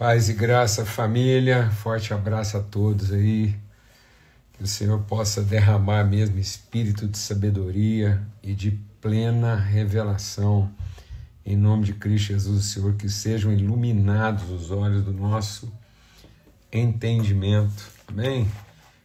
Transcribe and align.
Paz 0.00 0.30
e 0.30 0.32
graça, 0.32 0.86
família. 0.86 1.70
Forte 1.72 2.14
abraço 2.14 2.56
a 2.56 2.60
todos 2.62 3.12
aí. 3.12 3.54
Que 4.54 4.62
o 4.62 4.66
Senhor 4.66 4.98
possa 5.00 5.42
derramar 5.42 6.04
mesmo 6.04 6.38
espírito 6.38 7.06
de 7.06 7.18
sabedoria 7.18 8.18
e 8.42 8.54
de 8.54 8.70
plena 8.98 9.54
revelação. 9.54 10.72
Em 11.44 11.54
nome 11.54 11.84
de 11.84 11.92
Cristo 11.92 12.28
Jesus, 12.28 12.64
Senhor, 12.64 12.94
que 12.94 13.10
sejam 13.10 13.52
iluminados 13.52 14.48
os 14.48 14.70
olhos 14.70 15.04
do 15.04 15.12
nosso 15.12 15.70
entendimento. 16.72 17.90
Amém? 18.08 18.50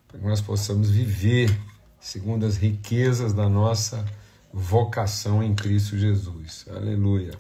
Para 0.08 0.18
que 0.18 0.26
nós 0.26 0.40
possamos 0.40 0.90
viver 0.90 1.54
segundo 2.00 2.46
as 2.46 2.56
riquezas 2.56 3.34
da 3.34 3.50
nossa 3.50 4.06
vocação 4.54 5.44
em 5.44 5.54
Cristo 5.54 5.98
Jesus. 5.98 6.66
Aleluia. 6.74 7.34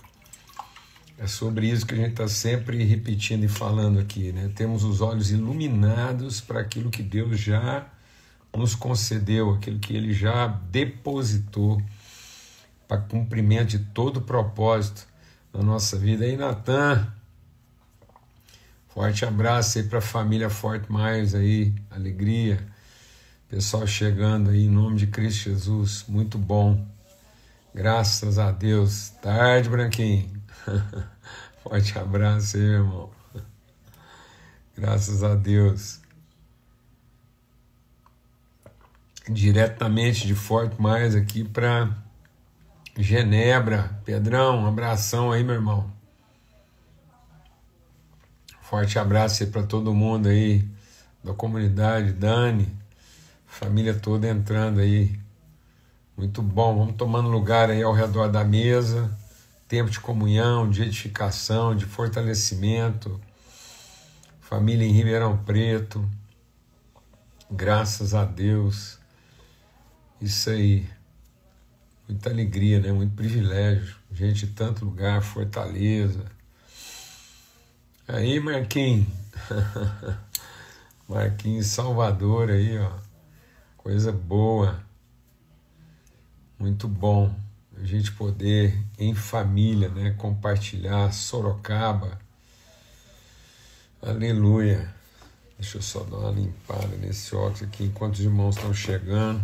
É 1.18 1.28
sobre 1.28 1.68
isso 1.68 1.86
que 1.86 1.94
a 1.94 1.98
gente 1.98 2.12
está 2.12 2.28
sempre 2.28 2.84
repetindo 2.84 3.46
e 3.46 3.48
falando 3.48 4.00
aqui, 4.00 4.34
né? 4.34 4.52
Temos 4.54 4.84
os 4.84 5.00
olhos 5.00 5.32
iluminados 5.32 6.42
para 6.42 6.60
aquilo 6.60 6.90
que 6.90 7.02
Deus 7.02 7.40
já 7.40 7.88
nos 8.54 8.76
concedeu, 8.76 9.54
aquilo 9.54 9.80
que 9.80 9.96
Ele 9.96 10.14
já 10.14 10.48
depositou 10.48 11.82
para 12.88 12.98
cumprimento 12.98 13.78
de 13.78 13.80
todo 13.80 14.18
o 14.18 14.22
propósito 14.22 15.08
na 15.54 15.64
nossa 15.64 15.98
vida. 15.98 16.26
aí, 16.26 16.36
Natan, 16.36 17.08
forte 18.90 19.26
abraço 19.26 19.78
aí 19.78 19.86
para 19.86 20.00
a 20.00 20.02
família 20.02 20.50
Forte 20.50 20.92
Mais 20.92 21.34
aí, 21.34 21.74
alegria. 21.90 22.60
Pessoal 23.48 23.88
chegando 23.88 24.50
aí 24.50 24.66
em 24.66 24.70
nome 24.70 24.98
de 24.98 25.08
Cristo 25.08 25.50
Jesus, 25.50 26.04
muito 26.10 26.38
bom. 26.38 26.86
Graças 27.74 28.38
a 28.38 28.52
Deus. 28.52 29.10
Tarde, 29.22 29.70
Branquinho. 29.70 30.45
Forte 31.64 31.98
abraço 31.98 32.58
aí, 32.58 32.64
irmão. 32.64 33.10
Graças 34.78 35.24
a 35.24 35.36
Deus. 35.36 36.00
Diretamente 39.30 40.28
de 40.28 40.36
Forte 40.36 40.80
Mais 40.82 41.16
aqui 41.16 41.44
para 41.44 41.96
Genebra. 42.98 44.00
Pedrão, 44.04 44.60
um 44.64 44.68
abração 44.68 45.32
aí, 45.32 45.44
meu 45.44 45.56
irmão. 45.56 45.92
Forte 48.62 48.98
abraço 48.98 49.44
aí 49.44 49.50
para 49.50 49.64
todo 49.64 49.94
mundo 49.94 50.28
aí 50.28 50.68
da 51.24 51.34
comunidade, 51.34 52.14
Dani, 52.14 52.68
família 53.46 53.94
toda 53.94 54.28
entrando 54.28 54.80
aí. 54.80 55.20
Muito 56.18 56.42
bom, 56.42 56.78
vamos 56.78 56.96
tomando 56.96 57.30
lugar 57.30 57.70
aí 57.70 57.84
ao 57.84 57.94
redor 57.94 58.28
da 58.28 58.44
mesa 58.44 59.12
tempo 59.68 59.90
de 59.90 60.00
comunhão, 60.00 60.70
de 60.70 60.84
edificação, 60.84 61.76
de 61.76 61.86
fortalecimento. 61.86 63.20
Família 64.40 64.86
em 64.86 64.92
Ribeirão 64.92 65.38
Preto, 65.38 66.08
graças 67.50 68.14
a 68.14 68.24
Deus. 68.24 69.00
Isso 70.22 70.50
aí, 70.52 70.88
muita 72.08 72.30
alegria, 72.30 72.80
né? 72.80 72.92
muito 72.92 73.16
privilégio. 73.16 73.96
Gente 74.12 74.46
de 74.46 74.54
tanto 74.54 74.86
lugar, 74.86 75.22
Fortaleza. 75.22 76.26
Aí, 78.08 78.40
Marquinhos. 78.40 79.08
Marquinhos 81.10 81.68
Salvador 81.68 82.52
aí, 82.52 82.78
ó. 82.78 82.92
Coisa 83.78 84.12
boa. 84.12 84.80
Muito 86.58 86.88
bom 86.88 87.45
a 87.82 87.86
gente 87.86 88.12
poder 88.12 88.78
em 88.98 89.14
família, 89.14 89.90
né, 89.90 90.16
compartilhar 90.18 91.12
Sorocaba. 91.12 92.18
Aleluia. 94.02 94.94
Deixa 95.58 95.78
eu 95.78 95.82
só 95.82 96.04
dar 96.04 96.18
uma 96.18 96.32
limpada 96.32 96.96
nesse 96.98 97.36
óculos 97.36 97.64
aqui 97.64 97.86
enquanto 97.86 98.16
os 98.16 98.20
irmãos 98.20 98.56
estão 98.56 98.74
chegando 98.74 99.44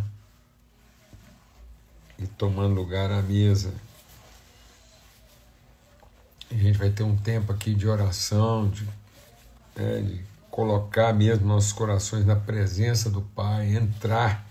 e 2.19 2.28
tomando 2.28 2.75
lugar 2.75 3.09
à 3.12 3.22
mesa. 3.22 3.74
A 6.50 6.53
gente 6.53 6.78
vai 6.78 6.90
ter 6.90 7.03
um 7.03 7.16
tempo 7.16 7.52
aqui 7.52 7.74
de 7.74 7.88
oração, 7.88 8.69
de, 8.69 8.86
né, 9.75 10.02
de 10.02 10.22
colocar 10.50 11.13
mesmo 11.13 11.48
nossos 11.48 11.72
corações 11.72 12.25
na 12.25 12.36
presença 12.36 13.09
do 13.09 13.22
Pai, 13.22 13.74
entrar 13.74 14.46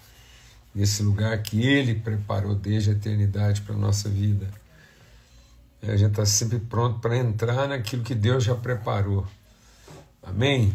nesse 0.74 1.02
lugar 1.02 1.36
que 1.42 1.66
Ele 1.66 1.94
preparou 1.94 2.54
desde 2.54 2.90
a 2.90 2.92
eternidade 2.92 3.62
para 3.62 3.74
a 3.74 3.78
nossa 3.78 4.08
vida. 4.08 4.48
a 5.82 5.96
gente 5.96 6.10
está 6.10 6.26
sempre 6.26 6.58
pronto 6.58 7.00
para 7.00 7.16
entrar 7.16 7.68
naquilo 7.68 8.02
que 8.02 8.14
Deus 8.14 8.44
já 8.44 8.54
preparou. 8.54 9.26
Amém? 10.22 10.74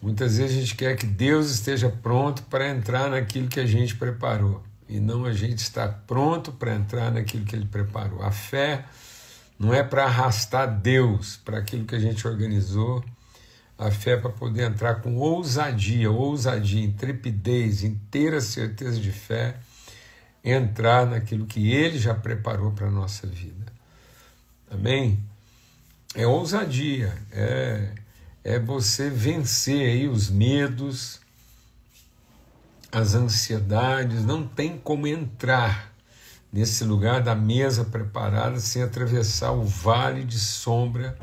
Muitas 0.00 0.36
vezes 0.36 0.56
a 0.56 0.60
gente 0.60 0.76
quer 0.76 0.96
que 0.96 1.06
Deus 1.06 1.50
esteja 1.50 1.88
pronto 1.88 2.42
para 2.44 2.68
entrar 2.68 3.10
naquilo 3.10 3.48
que 3.48 3.58
a 3.58 3.66
gente 3.66 3.96
preparou 3.96 4.62
e 4.88 5.00
não 5.00 5.24
a 5.24 5.32
gente 5.32 5.58
estar 5.58 5.88
pronto 6.06 6.52
para 6.52 6.74
entrar 6.74 7.10
naquilo 7.10 7.44
que 7.44 7.56
Ele 7.56 7.66
preparou. 7.66 8.22
A 8.22 8.30
fé 8.30 8.84
não 9.58 9.74
é 9.74 9.82
para 9.82 10.04
arrastar 10.04 10.80
Deus 10.80 11.36
para 11.44 11.58
aquilo 11.58 11.84
que 11.84 11.94
a 11.94 11.98
gente 11.98 12.26
organizou 12.26 13.04
a 13.78 13.90
fé 13.90 14.16
para 14.16 14.30
poder 14.30 14.70
entrar 14.70 14.96
com 14.96 15.16
ousadia, 15.16 16.10
ousadia, 16.10 16.84
intrepidez, 16.84 17.82
inteira 17.82 18.40
certeza 18.40 18.98
de 18.98 19.12
fé, 19.12 19.56
entrar 20.42 21.06
naquilo 21.06 21.46
que 21.46 21.72
Ele 21.72 21.98
já 21.98 22.14
preparou 22.14 22.72
para 22.72 22.86
a 22.86 22.90
nossa 22.90 23.26
vida. 23.26 23.72
Amém? 24.70 25.22
É 26.14 26.26
ousadia, 26.26 27.12
é, 27.30 27.92
é 28.42 28.58
você 28.58 29.10
vencer 29.10 29.90
aí 29.90 30.08
os 30.08 30.30
medos, 30.30 31.20
as 32.90 33.14
ansiedades, 33.14 34.24
não 34.24 34.46
tem 34.46 34.78
como 34.78 35.06
entrar 35.06 35.92
nesse 36.50 36.84
lugar 36.84 37.20
da 37.20 37.34
mesa 37.34 37.84
preparada 37.84 38.58
sem 38.60 38.82
atravessar 38.82 39.52
o 39.52 39.64
vale 39.64 40.24
de 40.24 40.38
sombra 40.38 41.18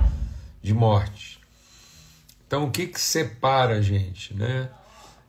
de 0.61 0.73
morte. 0.73 1.42
Então, 2.53 2.65
o 2.65 2.69
que, 2.69 2.85
que 2.85 3.01
separa 3.01 3.77
a 3.77 3.81
gente 3.81 4.31
né, 4.35 4.69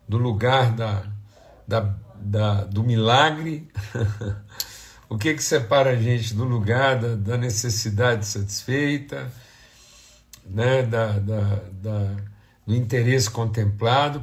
do 0.06 0.18
lugar 0.18 0.72
da, 0.72 1.06
da, 1.66 1.94
da 2.16 2.64
do 2.64 2.84
milagre? 2.84 3.66
o 5.08 5.16
que, 5.16 5.32
que 5.32 5.42
separa 5.42 5.92
a 5.92 5.96
gente 5.96 6.34
do 6.34 6.44
lugar 6.44 7.00
da, 7.00 7.16
da 7.16 7.38
necessidade 7.38 8.26
satisfeita, 8.26 9.32
né, 10.44 10.82
da, 10.82 11.18
da, 11.18 11.60
da, 11.72 12.16
do 12.66 12.74
interesse 12.74 13.30
contemplado, 13.30 14.22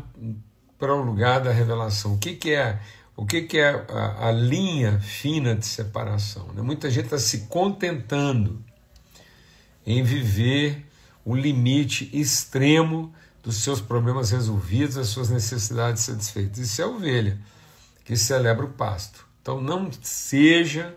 para 0.78 0.94
o 0.94 1.01
lugar 1.01 1.41
da 1.41 1.51
revelação? 1.51 2.13
O 2.13 2.19
que, 2.19 2.35
que 2.35 2.53
é 2.53 2.79
o 3.16 3.25
que, 3.25 3.41
que 3.41 3.57
é 3.57 3.83
a, 3.89 4.28
a, 4.28 4.31
linha 4.31 5.00
fina 5.00 5.56
de 5.56 5.66
separação? 5.66 6.50
Né? 6.53 6.62
Muita 6.62 6.88
gente 6.91 7.06
está 7.06 7.18
se 7.18 7.47
contentando 7.47 8.63
em 9.88 10.03
viver 10.03 10.85
o 11.24 11.36
limite 11.36 12.09
extremo 12.14 13.14
dos 13.44 13.58
seus 13.58 13.82
problemas 13.82 14.32
resolvidos, 14.32 14.96
das 14.96 15.08
suas 15.08 15.30
necessidades 15.30 16.04
satisfeitas. 16.04 16.59
Isso 16.59 16.82
é 16.82 16.86
a 16.86 16.88
ovelha 16.88 17.40
que 18.06 18.16
celebra 18.16 18.66
o 18.66 18.70
pasto. 18.70 19.26
Então 19.42 19.60
não 19.60 19.90
seja 20.02 20.96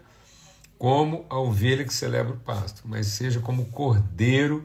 como 0.78 1.24
a 1.30 1.38
ovelha 1.38 1.84
que 1.84 1.94
celebra 1.94 2.34
o 2.34 2.38
pasto, 2.38 2.82
mas 2.84 3.06
seja 3.06 3.40
como 3.40 3.62
o 3.62 3.66
cordeiro 3.66 4.64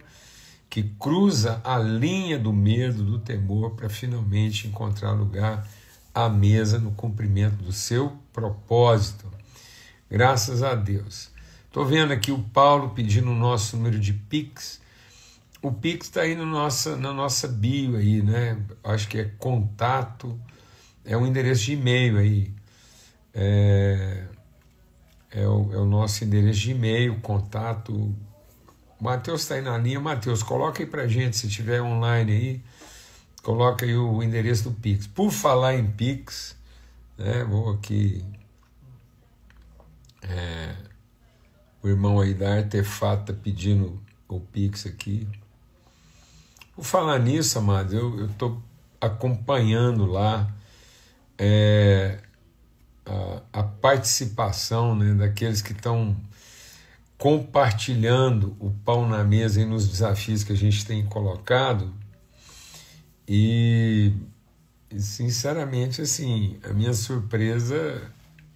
que 0.70 0.84
cruza 0.84 1.62
a 1.64 1.80
linha 1.80 2.38
do 2.38 2.54
medo, 2.54 3.04
do 3.04 3.20
temor, 3.20 3.72
para 3.72 3.90
finalmente 3.90 4.68
encontrar 4.68 5.12
lugar 5.12 5.68
à 6.14 6.30
mesa 6.30 6.78
no 6.78 6.92
cumprimento 6.92 7.64
do 7.64 7.72
seu 7.72 8.18
propósito. 8.32 9.32
Graças 10.10 10.62
a 10.62 10.76
Deus. 10.76 11.32
Estou 11.66 11.86
vendo 11.86 12.12
aqui 12.12 12.32
o 12.32 12.40
Paulo 12.40 12.90
pedindo 12.90 13.32
o 13.32 13.36
nosso 13.36 13.78
número 13.78 14.00
de 14.00 14.14
Pix 14.14 14.82
o 15.62 15.72
Pix 15.72 16.08
está 16.08 16.22
aí 16.22 16.36
no 16.36 16.46
nossa, 16.46 16.96
na 16.96 17.14
nossa 17.14 17.48
bio 17.48 17.98
aí, 17.98 18.22
né? 18.22 18.62
Acho 18.84 19.08
que 19.08 19.20
é 19.20 19.26
contato, 19.38 20.40
é 21.04 21.18
um 21.18 21.28
endereço 21.28 21.64
de 21.64 21.74
e-mail 21.74 22.18
aí. 22.18 22.54
É, 23.34 24.26
é, 25.32 25.48
o, 25.48 25.74
é 25.74 25.78
o 25.78 25.86
nosso 25.86 26.24
endereço 26.24 26.60
de 26.62 26.72
e-mail, 26.72 27.20
contato. 27.22 28.16
Matheus 29.00 29.42
está 29.42 29.56
aí 29.56 29.62
na 29.62 29.78
linha. 29.78 30.00
Matheus, 30.00 30.44
coloca 30.44 30.82
aí 30.82 30.86
para 30.86 31.08
gente, 31.08 31.38
se 31.38 31.48
tiver 31.50 31.82
online 31.82 32.32
aí, 32.32 32.64
coloca 33.44 33.86
aí 33.86 33.96
o 33.96 34.24
endereço 34.24 34.70
do 34.70 34.76
Pix. 34.76 35.08
Por 35.08 35.32
falar 35.32 35.76
em 35.76 35.88
Pix, 35.92 36.56
né, 37.18 37.44
vou 37.44 37.72
aqui. 37.72 38.24
É, 40.22 40.76
o 41.82 41.88
irmão 41.88 42.20
aí 42.20 42.34
da 42.34 42.56
Artefato 42.56 43.34
tá 43.34 43.40
pedindo 43.42 44.02
o 44.28 44.40
Pix 44.40 44.86
aqui. 44.86 45.28
Por 46.80 46.86
falar 46.86 47.20
nisso, 47.20 47.60
amado, 47.60 47.94
eu 47.94 48.26
estou 48.28 48.64
acompanhando 49.02 50.06
lá 50.06 50.50
é, 51.38 52.20
a, 53.06 53.42
a, 53.52 53.64
participação 53.64 54.96
né, 54.96 55.14
daqueles 55.14 55.62
que 55.62 55.74
estão 55.74 56.16
compartilhando 57.18 58.56
o 58.62 58.72
pão 58.72 59.06
na 59.10 59.26
mesa 59.26 59.60
e 59.60 59.66
nos 59.66 59.90
desafios 59.90 60.42
que 60.46 60.54
a 60.54 60.56
gente 60.56 60.86
tem 60.86 61.06
colocado. 61.06 61.94
E, 63.28 64.14
sinceramente, 64.98 66.02
assim, 66.02 66.62
a 66.64 66.72
minha 66.72 66.94
surpresa 66.94 68.10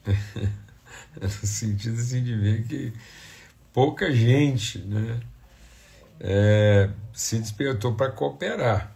no 1.21 1.29
sentido 1.29 1.99
assim, 1.99 2.23
de 2.23 2.35
ver 2.37 2.63
que 2.67 2.93
pouca 3.73 4.13
gente 4.15 4.79
né, 4.79 5.19
é, 6.23 6.89
se 7.11 7.37
despertou 7.37 7.93
para 7.93 8.09
cooperar. 8.09 8.95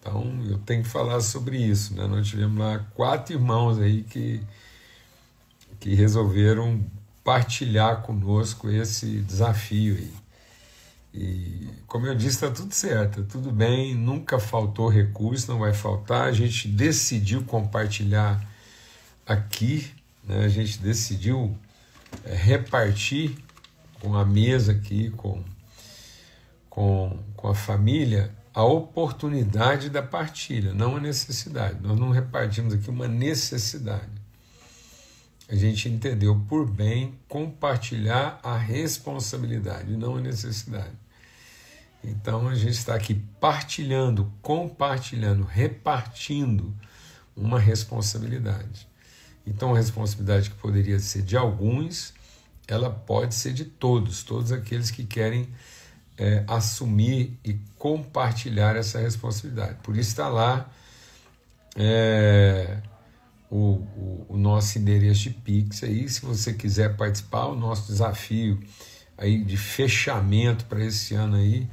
Então 0.00 0.42
eu 0.48 0.58
tenho 0.58 0.82
que 0.82 0.88
falar 0.88 1.20
sobre 1.20 1.58
isso. 1.58 1.94
Né? 1.94 2.06
Nós 2.06 2.26
tivemos 2.26 2.58
lá 2.58 2.78
quatro 2.94 3.34
irmãos 3.34 3.78
aí 3.78 4.02
que, 4.02 4.40
que 5.78 5.94
resolveram 5.94 6.82
partilhar 7.22 8.00
conosco 8.00 8.70
esse 8.70 9.20
desafio 9.20 9.96
aí. 9.96 10.12
E 11.12 11.68
como 11.86 12.06
eu 12.06 12.14
disse, 12.14 12.36
está 12.36 12.50
tudo 12.50 12.72
certo, 12.74 13.24
tudo 13.24 13.50
bem, 13.50 13.94
nunca 13.94 14.38
faltou 14.38 14.88
recurso, 14.88 15.50
não 15.50 15.58
vai 15.58 15.74
faltar. 15.74 16.28
A 16.28 16.32
gente 16.32 16.68
decidiu 16.68 17.42
compartilhar 17.44 18.40
aqui, 19.26 19.90
né? 20.24 20.44
a 20.44 20.48
gente 20.48 20.78
decidiu 20.78 21.56
é, 22.24 22.34
repartir 22.34 23.36
com 24.00 24.16
a 24.16 24.24
mesa 24.24 24.72
aqui, 24.72 25.10
com, 25.10 25.42
com, 26.78 27.18
com 27.34 27.48
a 27.48 27.56
família, 27.56 28.32
a 28.54 28.62
oportunidade 28.62 29.90
da 29.90 30.00
partilha, 30.00 30.72
não 30.72 30.94
a 30.94 31.00
necessidade. 31.00 31.80
Nós 31.82 31.98
não 31.98 32.10
repartimos 32.10 32.72
aqui 32.72 32.88
uma 32.88 33.08
necessidade. 33.08 34.12
A 35.48 35.56
gente 35.56 35.88
entendeu 35.88 36.40
por 36.48 36.70
bem 36.70 37.18
compartilhar 37.26 38.38
a 38.44 38.56
responsabilidade, 38.56 39.96
não 39.96 40.18
a 40.18 40.20
necessidade. 40.20 40.96
Então 42.04 42.46
a 42.46 42.54
gente 42.54 42.74
está 42.74 42.94
aqui 42.94 43.20
partilhando, 43.40 44.32
compartilhando, 44.40 45.42
repartindo 45.42 46.72
uma 47.34 47.58
responsabilidade. 47.58 48.86
Então 49.44 49.74
a 49.74 49.76
responsabilidade 49.76 50.50
que 50.50 50.56
poderia 50.56 51.00
ser 51.00 51.22
de 51.22 51.36
alguns, 51.36 52.14
ela 52.68 52.88
pode 52.88 53.34
ser 53.34 53.52
de 53.52 53.64
todos, 53.64 54.22
todos 54.22 54.52
aqueles 54.52 54.92
que 54.92 55.02
querem 55.04 55.48
é, 56.18 56.42
assumir 56.46 57.38
e 57.44 57.54
compartilhar 57.78 58.74
essa 58.76 58.98
responsabilidade. 58.98 59.76
Por 59.82 59.96
isso 59.96 60.10
está 60.10 60.28
lá 60.28 60.68
é, 61.76 62.78
o, 63.48 63.56
o, 63.56 64.26
o, 64.30 64.36
nosso 64.36 64.78
endereço 64.78 65.22
de 65.22 65.30
Pix 65.30 65.84
aí, 65.84 66.08
se 66.08 66.20
você 66.20 66.52
quiser 66.52 66.96
participar, 66.96 67.46
o 67.46 67.54
nosso 67.54 67.86
desafio 67.86 68.60
aí 69.16 69.42
de 69.42 69.56
fechamento 69.56 70.64
para 70.66 70.84
esse 70.84 71.14
ano 71.14 71.36
aí 71.36 71.68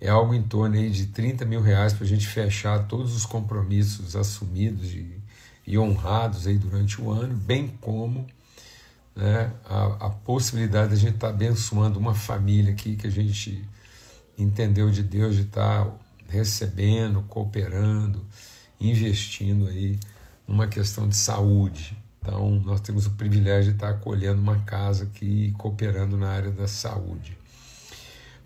é 0.00 0.08
algo 0.10 0.34
em 0.34 0.42
torno 0.42 0.76
aí 0.76 0.90
de 0.90 1.06
30 1.06 1.44
mil 1.44 1.62
reais 1.62 1.92
para 1.92 2.04
a 2.04 2.08
gente 2.08 2.26
fechar 2.26 2.86
todos 2.86 3.14
os 3.14 3.24
compromissos 3.24 4.16
assumidos 4.16 4.92
e, 4.92 5.18
e 5.66 5.78
honrados 5.78 6.46
aí 6.46 6.58
durante 6.58 7.00
o 7.00 7.10
ano, 7.10 7.34
bem 7.34 7.68
como 7.80 8.26
né, 9.14 9.52
a, 9.64 10.06
a 10.06 10.10
possibilidade 10.10 10.88
de 10.88 10.94
a 10.94 10.98
gente 10.98 11.14
estar 11.14 11.28
tá 11.28 11.32
abençoando 11.32 11.98
uma 11.98 12.14
família 12.14 12.72
aqui 12.72 12.96
que 12.96 13.06
a 13.06 13.10
gente 13.10 13.64
entendeu 14.38 14.90
de 14.90 15.02
Deus 15.02 15.36
de 15.36 15.42
estar 15.42 15.88
recebendo, 16.28 17.22
cooperando, 17.22 18.24
investindo 18.80 19.68
aí 19.68 19.98
numa 20.46 20.66
questão 20.66 21.08
de 21.08 21.16
saúde. 21.16 21.96
Então, 22.20 22.60
nós 22.64 22.80
temos 22.80 23.06
o 23.06 23.10
privilégio 23.12 23.70
de 23.70 23.76
estar 23.76 23.90
acolhendo 23.90 24.40
uma 24.40 24.60
casa 24.60 25.04
aqui 25.04 25.48
e 25.48 25.52
cooperando 25.52 26.16
na 26.16 26.30
área 26.30 26.50
da 26.50 26.66
saúde. 26.66 27.36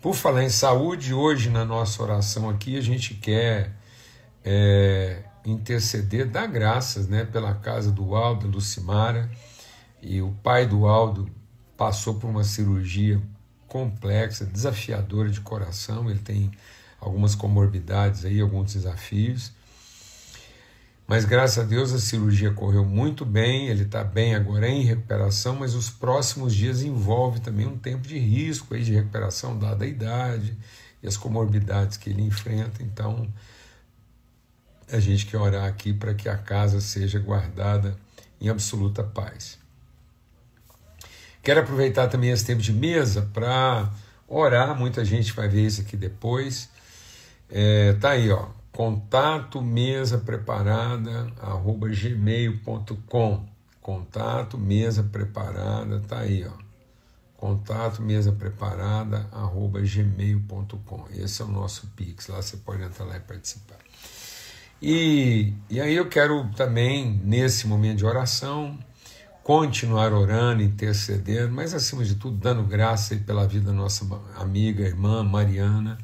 Por 0.01 0.13
falar 0.13 0.43
em 0.43 0.49
saúde, 0.49 1.13
hoje 1.13 1.49
na 1.49 1.65
nossa 1.65 2.01
oração 2.01 2.49
aqui 2.49 2.77
a 2.77 2.81
gente 2.81 3.13
quer 3.15 3.73
é, 4.43 5.23
interceder, 5.45 6.29
dar 6.29 6.47
graças 6.47 7.07
né, 7.07 7.25
pela 7.25 7.53
casa 7.53 7.91
do 7.91 8.15
Aldo, 8.15 8.47
Lucimara, 8.47 9.29
e 10.01 10.21
o 10.21 10.31
pai 10.43 10.65
do 10.65 10.85
Aldo 10.85 11.29
passou 11.75 12.15
por 12.15 12.29
uma 12.29 12.43
cirurgia 12.43 13.21
complexa, 13.69 14.45
desafiadora 14.45 15.29
de 15.29 15.39
coração, 15.39 16.09
ele 16.09 16.19
tem 16.19 16.51
algumas 16.99 17.35
comorbidades 17.35 18.25
aí, 18.25 18.41
alguns 18.41 18.73
desafios. 18.73 19.53
Mas 21.07 21.25
graças 21.25 21.57
a 21.57 21.67
Deus 21.67 21.93
a 21.93 21.99
cirurgia 21.99 22.53
correu 22.53 22.85
muito 22.85 23.25
bem, 23.25 23.67
ele 23.67 23.83
está 23.83 24.03
bem 24.03 24.35
agora 24.35 24.67
em 24.67 24.83
recuperação, 24.83 25.55
mas 25.55 25.73
os 25.73 25.89
próximos 25.89 26.53
dias 26.53 26.83
envolve 26.83 27.39
também 27.39 27.65
um 27.65 27.77
tempo 27.77 28.07
de 28.07 28.19
risco 28.19 28.75
aí 28.75 28.83
de 28.83 28.93
recuperação, 28.93 29.57
dada 29.57 29.85
a 29.85 29.87
idade 29.87 30.55
e 31.01 31.07
as 31.07 31.17
comorbidades 31.17 31.97
que 31.97 32.11
ele 32.11 32.21
enfrenta. 32.21 32.83
Então 32.83 33.27
a 34.91 34.99
gente 34.99 35.25
quer 35.25 35.37
orar 35.37 35.67
aqui 35.67 35.93
para 35.93 36.13
que 36.13 36.29
a 36.29 36.37
casa 36.37 36.79
seja 36.79 37.19
guardada 37.19 37.95
em 38.39 38.49
absoluta 38.49 39.03
paz. 39.03 39.57
Quero 41.49 41.61
aproveitar 41.61 42.07
também 42.07 42.29
esse 42.29 42.45
tempo 42.45 42.61
de 42.61 42.71
mesa 42.71 43.27
para 43.33 43.91
orar. 44.27 44.77
Muita 44.77 45.03
gente 45.03 45.33
vai 45.33 45.47
ver 45.47 45.65
isso 45.65 45.81
aqui 45.81 45.97
depois. 45.97 46.69
É, 47.49 47.93
tá 47.93 48.11
aí, 48.11 48.29
ó. 48.29 48.49
Contato 48.71 49.59
mesa 49.59 50.19
preparada 50.19 51.25
arroba 51.41 51.87
gmail.com. 51.89 53.47
Contato 53.81 54.59
mesa 54.59 55.01
preparada, 55.01 55.99
tá 56.01 56.19
aí, 56.19 56.45
ó. 56.45 56.53
Contato 57.35 57.99
mesa 58.03 58.31
preparada 58.31 59.27
arroba 59.31 59.81
gmail.com. 59.81 61.07
Esse 61.15 61.41
é 61.41 61.45
o 61.45 61.47
nosso 61.47 61.87
Pix. 61.95 62.27
Lá 62.27 62.43
você 62.43 62.57
pode 62.57 62.83
entrar 62.83 63.05
lá 63.05 63.17
e 63.17 63.21
participar. 63.21 63.79
E, 64.79 65.51
e 65.67 65.81
aí 65.81 65.95
eu 65.95 66.07
quero 66.07 66.47
também, 66.55 67.19
nesse 67.23 67.65
momento 67.65 67.97
de 67.97 68.05
oração, 68.05 68.77
continuar 69.49 70.13
orando, 70.13 70.61
intercedendo, 70.61 71.51
mas 71.51 71.73
acima 71.73 72.05
de 72.05 72.13
tudo 72.13 72.37
dando 72.37 72.61
graça 72.61 73.15
pela 73.15 73.47
vida 73.47 73.71
da 73.71 73.73
nossa 73.73 74.05
amiga, 74.35 74.83
irmã 74.83 75.23
Mariana, 75.23 75.97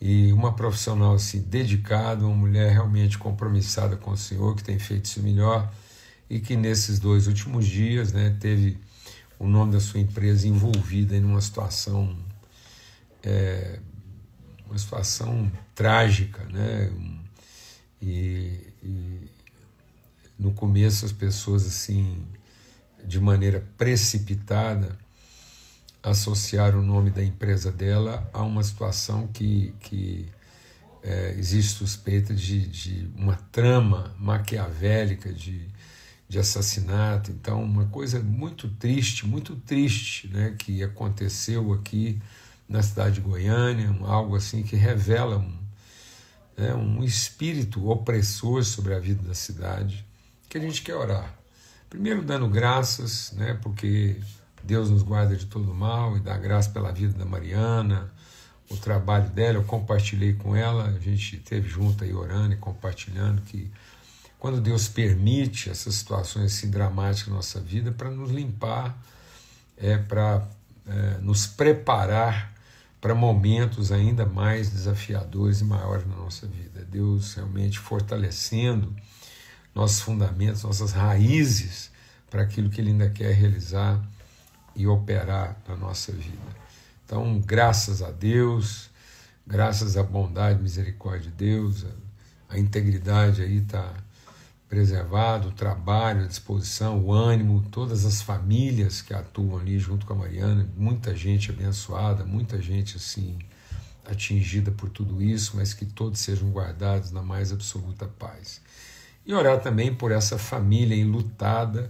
e 0.00 0.32
uma 0.32 0.54
profissional 0.54 1.12
assim 1.12 1.42
dedicada, 1.42 2.24
uma 2.24 2.34
mulher 2.34 2.72
realmente 2.72 3.18
compromissada 3.18 3.94
com 3.94 4.12
o 4.12 4.16
Senhor, 4.16 4.56
que 4.56 4.64
tem 4.64 4.78
feito 4.78 5.04
isso 5.04 5.22
melhor 5.22 5.70
e 6.30 6.40
que 6.40 6.56
nesses 6.56 6.98
dois 6.98 7.26
últimos 7.26 7.66
dias, 7.66 8.10
né, 8.10 8.34
teve 8.40 8.78
o 9.38 9.46
nome 9.46 9.72
da 9.72 9.80
sua 9.80 10.00
empresa 10.00 10.48
envolvida 10.48 11.14
em 11.14 11.22
uma 11.22 11.42
situação 11.42 12.16
é, 13.22 13.80
uma 14.66 14.78
situação 14.78 15.52
trágica, 15.74 16.42
né, 16.44 16.90
e, 18.00 18.66
e 18.82 19.30
no 20.38 20.52
começo 20.52 21.04
as 21.04 21.12
pessoas 21.12 21.66
assim 21.66 22.16
de 23.06 23.20
maneira 23.20 23.66
precipitada 23.76 24.98
associaram 26.02 26.80
o 26.80 26.82
nome 26.82 27.10
da 27.10 27.22
empresa 27.22 27.70
dela 27.70 28.28
a 28.32 28.42
uma 28.42 28.62
situação 28.62 29.26
que, 29.26 29.74
que 29.80 30.26
é, 31.02 31.34
existe 31.38 31.74
suspeita 31.74 32.34
de, 32.34 32.66
de 32.66 33.10
uma 33.16 33.36
trama 33.52 34.14
maquiavélica 34.18 35.32
de, 35.32 35.68
de 36.28 36.38
assassinato. 36.38 37.30
Então, 37.30 37.62
uma 37.62 37.86
coisa 37.86 38.20
muito 38.20 38.68
triste, 38.68 39.26
muito 39.26 39.56
triste, 39.56 40.28
né, 40.28 40.54
que 40.58 40.82
aconteceu 40.82 41.72
aqui 41.72 42.20
na 42.68 42.82
cidade 42.82 43.16
de 43.16 43.20
Goiânia, 43.20 43.94
algo 44.02 44.36
assim 44.36 44.62
que 44.62 44.76
revela 44.76 45.38
um, 45.38 45.58
né, 46.56 46.74
um 46.74 47.02
espírito 47.02 47.88
opressor 47.88 48.64
sobre 48.64 48.94
a 48.94 48.98
vida 48.98 49.22
da 49.26 49.34
cidade 49.34 50.06
que 50.48 50.56
a 50.56 50.60
gente 50.60 50.82
quer 50.82 50.94
orar. 50.94 51.39
Primeiro, 51.90 52.22
dando 52.22 52.48
graças, 52.48 53.32
né, 53.32 53.58
porque 53.60 54.16
Deus 54.62 54.88
nos 54.88 55.02
guarda 55.02 55.34
de 55.34 55.46
todo 55.46 55.74
mal 55.74 56.16
e 56.16 56.20
dá 56.20 56.38
graça 56.38 56.70
pela 56.70 56.92
vida 56.92 57.18
da 57.18 57.24
Mariana, 57.24 58.08
o 58.70 58.76
trabalho 58.76 59.28
dela. 59.30 59.58
Eu 59.58 59.64
compartilhei 59.64 60.34
com 60.34 60.54
ela, 60.54 60.84
a 60.84 60.98
gente 61.00 61.36
esteve 61.36 61.68
junto 61.68 62.04
aí 62.04 62.14
orando 62.14 62.54
e 62.54 62.56
compartilhando 62.56 63.42
que 63.42 63.68
quando 64.38 64.60
Deus 64.60 64.86
permite 64.86 65.68
essas 65.68 65.96
situações 65.96 66.54
assim 66.54 66.70
dramáticas 66.70 67.28
na 67.28 67.34
nossa 67.34 67.60
vida, 67.60 67.90
para 67.90 68.08
nos 68.08 68.30
limpar, 68.30 68.96
é 69.76 69.98
para 69.98 70.46
é, 70.86 71.18
nos 71.20 71.44
preparar 71.44 72.54
para 73.00 73.16
momentos 73.16 73.90
ainda 73.90 74.24
mais 74.24 74.70
desafiadores 74.70 75.60
e 75.60 75.64
maiores 75.64 76.06
na 76.06 76.14
nossa 76.14 76.46
vida. 76.46 76.86
Deus 76.88 77.34
realmente 77.34 77.80
fortalecendo 77.80 78.94
nossos 79.74 80.00
fundamentos, 80.00 80.62
nossas 80.62 80.92
raízes 80.92 81.90
para 82.30 82.42
aquilo 82.42 82.70
que 82.70 82.80
Ele 82.80 82.90
ainda 82.90 83.10
quer 83.10 83.32
realizar 83.32 84.02
e 84.74 84.86
operar 84.86 85.56
na 85.68 85.76
nossa 85.76 86.12
vida. 86.12 86.60
Então, 87.04 87.40
graças 87.40 88.02
a 88.02 88.10
Deus, 88.10 88.90
graças 89.46 89.96
à 89.96 90.02
bondade 90.02 90.62
misericórdia 90.62 91.30
de 91.30 91.36
Deus, 91.36 91.84
a, 91.84 92.54
a 92.54 92.58
integridade 92.58 93.42
aí 93.42 93.58
está 93.58 93.92
preservado, 94.68 95.48
o 95.48 95.52
trabalho, 95.52 96.22
a 96.22 96.28
disposição, 96.28 97.00
o 97.00 97.12
ânimo, 97.12 97.66
todas 97.72 98.04
as 98.04 98.22
famílias 98.22 99.02
que 99.02 99.12
atuam 99.12 99.58
ali 99.58 99.80
junto 99.80 100.06
com 100.06 100.12
a 100.12 100.16
Mariana, 100.16 100.68
muita 100.76 101.14
gente 101.16 101.50
abençoada, 101.50 102.24
muita 102.24 102.62
gente 102.62 102.96
assim 102.96 103.36
atingida 104.04 104.70
por 104.70 104.88
tudo 104.88 105.20
isso, 105.20 105.56
mas 105.56 105.74
que 105.74 105.84
todos 105.84 106.20
sejam 106.20 106.50
guardados 106.50 107.10
na 107.10 107.22
mais 107.22 107.52
absoluta 107.52 108.06
paz. 108.06 108.60
E 109.30 109.32
orar 109.32 109.60
também 109.60 109.94
por 109.94 110.10
essa 110.10 110.36
família 110.36 110.96
enlutada, 110.96 111.88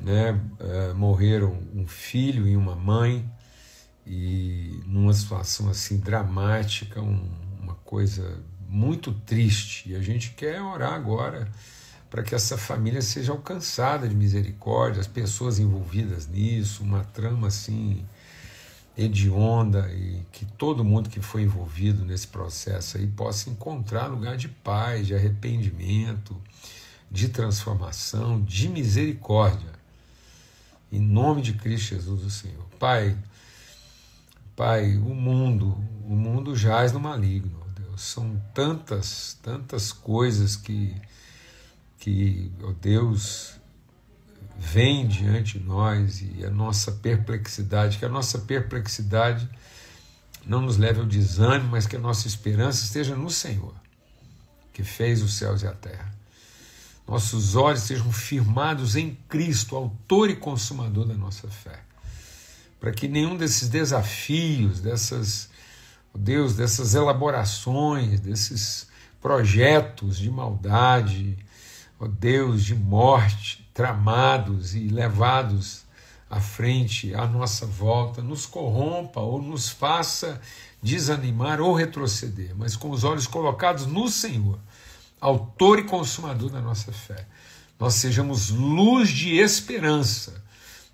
né? 0.00 0.40
É, 0.58 0.94
morreram 0.94 1.58
um 1.74 1.86
filho 1.86 2.48
e 2.48 2.56
uma 2.56 2.74
mãe, 2.74 3.30
e 4.06 4.80
numa 4.86 5.12
situação 5.12 5.68
assim 5.68 5.98
dramática, 5.98 6.98
um, 7.02 7.30
uma 7.60 7.74
coisa 7.74 8.42
muito 8.66 9.12
triste. 9.12 9.90
E 9.90 9.94
a 9.94 10.00
gente 10.00 10.30
quer 10.30 10.62
orar 10.62 10.94
agora 10.94 11.46
para 12.08 12.22
que 12.22 12.34
essa 12.34 12.56
família 12.56 13.02
seja 13.02 13.30
alcançada 13.30 14.08
de 14.08 14.16
misericórdia, 14.16 15.02
as 15.02 15.06
pessoas 15.06 15.58
envolvidas 15.58 16.26
nisso, 16.26 16.82
uma 16.82 17.04
trama 17.04 17.48
assim 17.48 18.02
hedionda 18.96 19.90
e 19.92 20.24
que 20.30 20.44
todo 20.44 20.84
mundo 20.84 21.10
que 21.10 21.20
foi 21.20 21.42
envolvido 21.42 22.04
nesse 22.04 22.28
processo 22.28 22.96
aí 22.96 23.06
possa 23.06 23.50
encontrar 23.50 24.06
lugar 24.06 24.36
de 24.36 24.48
paz, 24.48 25.06
de 25.06 25.14
arrependimento, 25.14 26.40
de 27.10 27.28
transformação, 27.28 28.40
de 28.40 28.68
misericórdia. 28.68 29.72
Em 30.92 31.00
nome 31.00 31.42
de 31.42 31.54
Cristo 31.54 31.94
Jesus, 31.94 32.24
o 32.24 32.30
Senhor. 32.30 32.64
Pai, 32.78 33.16
Pai, 34.54 34.96
o 34.96 35.14
mundo, 35.14 35.76
o 36.04 36.14
mundo 36.14 36.54
jaz 36.54 36.92
no 36.92 37.00
maligno. 37.00 37.64
São 37.96 38.40
tantas, 38.52 39.38
tantas 39.40 39.92
coisas 39.92 40.56
que, 40.56 40.94
que 41.98 42.50
oh 42.62 42.72
Deus, 42.72 43.53
vem 44.64 45.06
diante 45.06 45.58
de 45.58 45.64
nós 45.64 46.22
e 46.22 46.44
a 46.44 46.50
nossa 46.50 46.90
perplexidade, 46.90 47.98
que 47.98 48.04
a 48.04 48.08
nossa 48.08 48.38
perplexidade 48.38 49.48
não 50.46 50.62
nos 50.62 50.76
leve 50.76 51.00
ao 51.00 51.06
desânimo, 51.06 51.70
mas 51.70 51.86
que 51.86 51.96
a 51.96 52.00
nossa 52.00 52.26
esperança 52.26 52.82
esteja 52.84 53.14
no 53.14 53.30
Senhor, 53.30 53.74
que 54.72 54.82
fez 54.82 55.22
os 55.22 55.34
céus 55.34 55.62
e 55.62 55.66
a 55.66 55.72
terra. 55.72 56.12
Nossos 57.06 57.54
olhos 57.54 57.82
sejam 57.82 58.10
firmados 58.10 58.96
em 58.96 59.14
Cristo, 59.28 59.76
autor 59.76 60.30
e 60.30 60.36
consumador 60.36 61.06
da 61.06 61.14
nossa 61.14 61.48
fé, 61.48 61.80
para 62.80 62.90
que 62.90 63.06
nenhum 63.06 63.36
desses 63.36 63.68
desafios, 63.68 64.80
dessas 64.80 65.50
Deus, 66.14 66.54
dessas 66.54 66.94
elaborações, 66.94 68.20
desses 68.20 68.86
projetos 69.20 70.16
de 70.16 70.30
maldade, 70.30 71.36
ó 71.98 72.06
Deus, 72.06 72.64
de 72.64 72.74
morte, 72.74 73.63
tramados 73.74 74.76
e 74.76 74.88
levados 74.88 75.82
à 76.30 76.40
frente, 76.40 77.14
à 77.14 77.26
nossa 77.26 77.66
volta, 77.66 78.22
nos 78.22 78.46
corrompa 78.46 79.20
ou 79.20 79.42
nos 79.42 79.68
faça 79.68 80.40
desanimar 80.80 81.60
ou 81.60 81.74
retroceder, 81.74 82.54
mas 82.56 82.76
com 82.76 82.90
os 82.90 83.04
olhos 83.04 83.26
colocados 83.26 83.86
no 83.86 84.08
Senhor, 84.08 84.58
autor 85.20 85.80
e 85.80 85.84
consumador 85.84 86.50
da 86.50 86.60
nossa 86.60 86.92
fé. 86.92 87.26
Nós 87.78 87.94
sejamos 87.94 88.50
luz 88.50 89.08
de 89.08 89.36
esperança. 89.36 90.42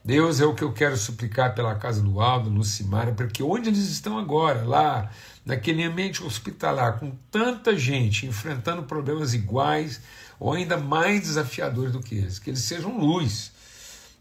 Deus 0.03 0.41
é 0.41 0.47
o 0.47 0.55
que 0.55 0.65
eu 0.65 0.73
quero 0.73 0.97
suplicar 0.97 1.55
pela 1.55 1.75
casa 1.75 2.01
do 2.01 2.21
Aldo, 2.21 2.49
Lucimara, 2.49 3.13
porque 3.13 3.43
onde 3.43 3.69
eles 3.69 3.91
estão 3.91 4.19
agora, 4.19 4.65
lá 4.65 5.11
naquele 5.45 5.83
ambiente 5.85 6.25
hospitalar, 6.25 6.99
com 6.99 7.13
tanta 7.31 7.77
gente 7.77 8.27
enfrentando 8.27 8.85
problemas 8.85 9.35
iguais 9.35 10.01
ou 10.41 10.55
ainda 10.55 10.79
mais 10.79 11.21
desafiadores 11.21 11.93
do 11.93 12.01
que 12.01 12.15
eles, 12.15 12.39
que 12.39 12.49
eles 12.49 12.61
sejam 12.61 12.99
luz, 12.99 13.53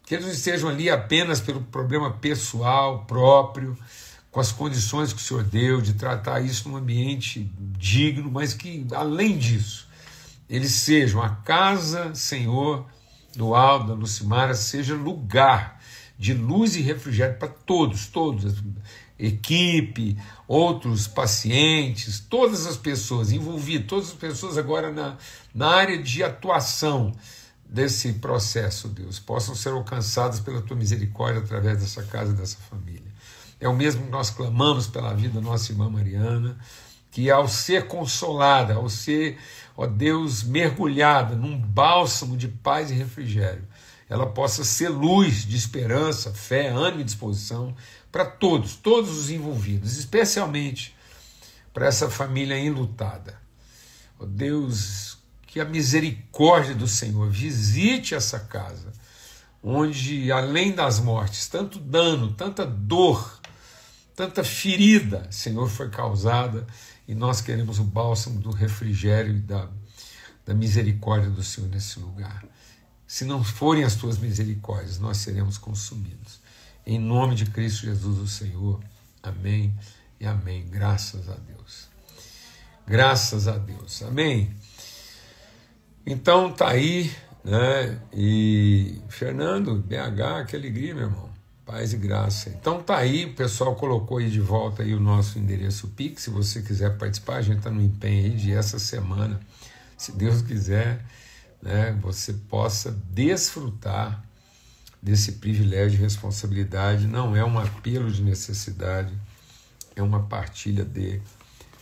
que 0.06 0.14
eles 0.14 0.26
não 0.26 0.34
estejam 0.34 0.70
ali 0.70 0.90
apenas 0.90 1.40
pelo 1.40 1.62
problema 1.62 2.12
pessoal, 2.12 3.06
próprio, 3.06 3.78
com 4.30 4.42
as 4.42 4.52
condições 4.52 5.14
que 5.14 5.22
o 5.22 5.24
Senhor 5.24 5.44
deu, 5.44 5.82
de 5.82 5.94
tratar 5.94 6.42
isso 6.42 6.68
num 6.68 6.76
ambiente 6.76 7.50
digno, 7.58 8.30
mas 8.30 8.54
que, 8.54 8.86
além 8.94 9.38
disso, 9.38 9.88
eles 10.50 10.74
sejam 10.74 11.22
a 11.22 11.30
casa, 11.30 12.14
Senhor, 12.14 12.86
do 13.36 13.56
Aldo, 13.56 13.88
da 13.88 13.94
Lucimara, 13.94 14.54
seja 14.54 14.96
lugar 14.96 15.80
de 16.18 16.34
luz 16.34 16.76
e 16.76 16.82
refrigério 16.82 17.38
para 17.38 17.48
todos, 17.48 18.08
todos, 18.08 18.62
equipe, 19.20 20.18
outros 20.48 21.08
pacientes, 21.08 22.20
todas 22.20 22.66
as 22.66 22.78
pessoas 22.78 23.32
envolvidas, 23.32 23.88
todas 23.88 24.08
as 24.10 24.16
pessoas 24.16 24.58
agora 24.58 24.92
na, 24.92 25.18
na 25.54 25.68
área 25.68 26.02
de 26.02 26.24
atuação 26.24 27.12
desse 27.70 28.14
processo, 28.14 28.88
Deus, 28.88 29.20
possam 29.20 29.54
ser 29.54 29.70
alcançadas 29.70 30.40
pela 30.40 30.62
tua 30.62 30.76
misericórdia 30.76 31.42
através 31.42 31.80
dessa 31.80 32.02
casa, 32.04 32.34
dessa 32.34 32.58
família. 32.70 33.10
É 33.60 33.68
o 33.68 33.76
mesmo 33.76 34.06
que 34.06 34.10
nós 34.10 34.30
clamamos 34.30 34.88
pela 34.88 35.14
vida 35.14 35.36
da 35.36 35.42
nossa 35.42 35.72
irmã 35.72 35.90
Mariana, 35.90 36.58
que 37.12 37.30
ao 37.30 37.48
ser 37.48 37.88
consolada, 37.88 38.76
ao 38.76 38.90
ser, 38.90 39.38
ó 39.76 39.86
Deus, 39.86 40.44
mergulhada 40.44 41.36
num 41.36 41.60
bálsamo 41.60 42.38
de 42.38 42.48
paz 42.48 42.90
e 42.90 42.94
refrigério, 42.94 43.68
ela 44.08 44.26
possa 44.26 44.64
ser 44.64 44.90
luz 44.90 45.46
de 45.46 45.56
esperança, 45.56 46.34
fé, 46.34 46.70
ânimo 46.70 47.02
e 47.02 47.04
disposição 47.04 47.76
para 48.12 48.26
todos, 48.26 48.76
todos 48.76 49.18
os 49.18 49.30
envolvidos, 49.30 49.98
especialmente 49.98 50.96
para 51.74 51.88
essa 51.88 52.10
família 52.10 52.58
enlutada. 52.58 53.40
Oh 54.18 54.26
Deus, 54.26 55.18
que 55.46 55.60
a 55.60 55.66
misericórdia 55.66 56.76
do 56.76 56.88
Senhor 56.88 57.30
visite 57.30 58.14
essa 58.16 58.40
casa, 58.40 58.92
onde 59.64 60.32
além 60.32 60.74
das 60.74 61.00
mortes, 61.00 61.48
tanto 61.48 61.80
dano, 61.80 62.34
tanta 62.34 62.66
dor, 62.66 63.40
tanta 64.16 64.44
ferida, 64.44 65.28
Senhor, 65.32 65.70
foi 65.70 65.90
causada, 65.90 66.68
e 67.08 67.16
nós 67.16 67.42
queremos 67.42 67.80
o 67.80 67.84
bálsamo 67.84 68.40
do 68.40 68.52
refrigério 68.52 69.36
e 69.36 69.40
da, 69.40 69.70
da 70.46 70.54
misericórdia 70.54 71.30
do 71.30 71.44
Senhor 71.44 71.70
nesse 71.70 72.00
lugar. 72.00 72.44
Se 73.08 73.26
não 73.26 73.44
forem 73.44 73.84
as 73.84 73.96
tuas 73.96 74.18
misericórdias, 74.18 75.00
nós 75.00 75.18
seremos 75.18 75.58
consumidos. 75.58 76.40
Em 76.86 76.98
nome 76.98 77.36
de 77.36 77.46
Cristo 77.46 77.86
Jesus, 77.86 78.18
o 78.20 78.28
Senhor. 78.28 78.80
Amém 79.22 79.74
e 80.20 80.26
amém. 80.26 80.66
Graças 80.70 81.30
a 81.30 81.36
Deus. 81.36 81.88
Graças 82.88 83.48
a 83.48 83.58
Deus. 83.58 84.02
Amém. 84.02 84.54
Então 86.06 86.52
tá 86.52 86.70
aí, 86.70 87.12
né? 87.44 88.00
E 88.12 89.00
Fernando, 89.10 89.76
BH, 89.76 90.48
que 90.48 90.56
alegria, 90.56 90.96
meu 90.96 91.06
irmão. 91.06 91.30
Paz 91.66 91.94
e 91.94 91.98
graça. 91.98 92.50
Então 92.50 92.82
tá 92.82 92.98
aí, 92.98 93.26
o 93.26 93.36
pessoal 93.36 93.76
colocou 93.76 94.18
aí 94.18 94.28
de 94.28 94.40
volta 94.40 94.82
aí 94.82 94.96
o 94.96 95.00
nosso 95.00 95.38
endereço 95.38 95.88
Pix, 95.90 96.24
se 96.24 96.32
você 96.32 96.64
quiser 96.64 96.98
participar, 96.98 97.36
a 97.36 97.42
gente 97.44 97.60
está 97.60 97.70
no 97.70 97.80
empenho 97.80 98.26
aí 98.26 98.36
de 98.36 98.52
essa 98.52 98.80
semana, 98.80 99.40
se 99.96 100.12
Deus 100.12 100.42
quiser, 100.42 101.06
né, 101.62 101.96
você 102.02 102.34
possa 102.34 102.92
desfrutar 103.12 104.26
desse 105.02 105.34
privilégio 105.34 105.98
e 105.98 106.02
responsabilidade. 106.02 107.08
Não 107.08 107.36
é 107.36 107.44
um 107.44 107.58
apelo 107.58 108.12
de 108.12 108.22
necessidade, 108.22 109.14
é 109.96 110.02
uma 110.02 110.24
partilha 110.24 110.84
de 110.84 111.22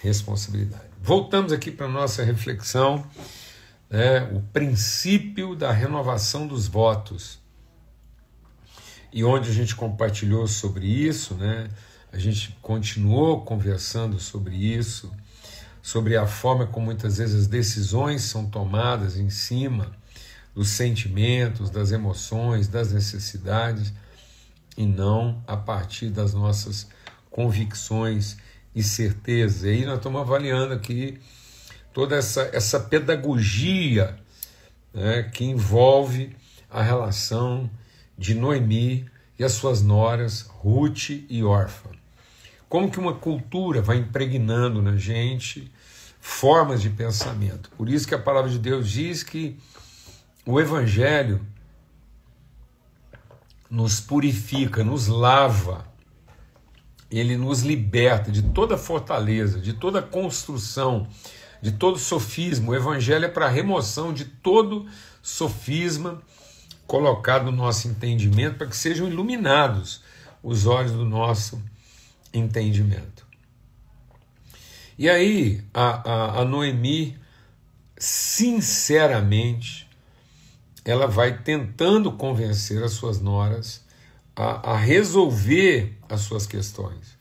responsabilidade. 0.01 0.85
Voltamos 1.01 1.51
aqui 1.51 1.71
para 1.71 1.87
a 1.87 1.89
nossa 1.89 2.23
reflexão, 2.23 3.05
né, 3.89 4.21
o 4.33 4.41
princípio 4.53 5.55
da 5.55 5.71
renovação 5.71 6.47
dos 6.47 6.67
votos. 6.67 7.39
E 9.11 9.23
onde 9.23 9.49
a 9.49 9.53
gente 9.53 9.75
compartilhou 9.75 10.47
sobre 10.47 10.85
isso, 10.85 11.33
né, 11.35 11.69
a 12.11 12.17
gente 12.17 12.57
continuou 12.61 13.41
conversando 13.41 14.19
sobre 14.19 14.55
isso, 14.55 15.11
sobre 15.81 16.17
a 16.17 16.27
forma 16.27 16.67
como 16.67 16.87
muitas 16.87 17.17
vezes 17.17 17.41
as 17.41 17.47
decisões 17.47 18.23
são 18.23 18.45
tomadas 18.45 19.17
em 19.17 19.29
cima 19.29 19.95
dos 20.57 20.69
sentimentos, 20.69 21.69
das 21.69 21.91
emoções, 21.91 22.67
das 22.67 22.91
necessidades, 22.91 23.93
e 24.75 24.87
não 24.87 25.39
a 25.45 25.55
partir 25.55 26.09
das 26.09 26.33
nossas 26.33 26.87
convicções 27.29 28.37
e 28.73 28.81
certezas. 28.81 29.65
E 29.65 29.69
aí 29.69 29.85
nós 29.85 29.97
estamos 29.97 30.19
avaliando 30.19 30.73
aqui 30.73 31.19
toda 31.93 32.15
essa, 32.15 32.49
essa 32.51 32.79
pedagogia 32.79 34.17
né, 34.91 35.29
que 35.31 35.45
envolve 35.45 36.35
a 36.71 36.81
relação 36.81 37.69
de 38.17 38.33
Noemi 38.33 39.05
e 39.37 39.43
as 39.43 39.51
suas 39.51 39.83
noras, 39.83 40.41
Ruth 40.41 41.09
e 41.29 41.43
Orfa. 41.43 41.91
Como 42.67 42.89
que 42.89 42.99
uma 42.99 43.13
cultura 43.13 43.79
vai 43.79 43.97
impregnando 43.97 44.81
na 44.81 44.97
gente 44.97 45.71
formas 46.19 46.81
de 46.81 46.89
pensamento. 46.89 47.69
Por 47.77 47.87
isso 47.87 48.07
que 48.07 48.15
a 48.15 48.19
palavra 48.19 48.49
de 48.49 48.57
Deus 48.57 48.89
diz 48.89 49.21
que 49.21 49.55
o 50.47 50.59
Evangelho 50.59 51.45
nos 53.69 53.99
purifica, 53.99 54.83
nos 54.83 55.07
lava, 55.07 55.85
ele 57.11 57.37
nos 57.37 57.61
liberta 57.61 58.31
de 58.31 58.41
toda 58.41 58.77
fortaleza, 58.77 59.59
de 59.59 59.73
toda 59.73 60.01
construção 60.01 61.07
de 61.61 61.71
todo 61.71 61.97
sofisma. 61.97 62.71
O 62.71 62.75
Evangelho 62.75 63.25
é 63.25 63.29
para 63.29 63.47
remoção 63.47 64.13
de 64.13 64.25
todo 64.25 64.85
sofisma 65.21 66.21
colocado 66.85 67.45
no 67.45 67.51
nosso 67.51 67.87
entendimento, 67.87 68.57
para 68.57 68.67
que 68.67 68.77
sejam 68.77 69.07
iluminados 69.07 70.01
os 70.41 70.65
olhos 70.65 70.91
do 70.93 71.03
nosso 71.03 71.61
entendimento. 72.33 73.25
E 74.97 75.09
aí, 75.09 75.63
a, 75.73 76.11
a, 76.11 76.41
a 76.41 76.45
Noemi, 76.45 77.17
sinceramente, 77.97 79.86
ela 80.87 81.05
vai 81.05 81.37
tentando 81.37 82.13
convencer 82.13 82.81
as 82.81 82.93
suas 82.93 83.19
noras 83.19 83.83
a, 84.33 84.71
a 84.71 84.77
resolver 84.77 85.97
as 86.07 86.21
suas 86.21 86.47
questões. 86.47 87.17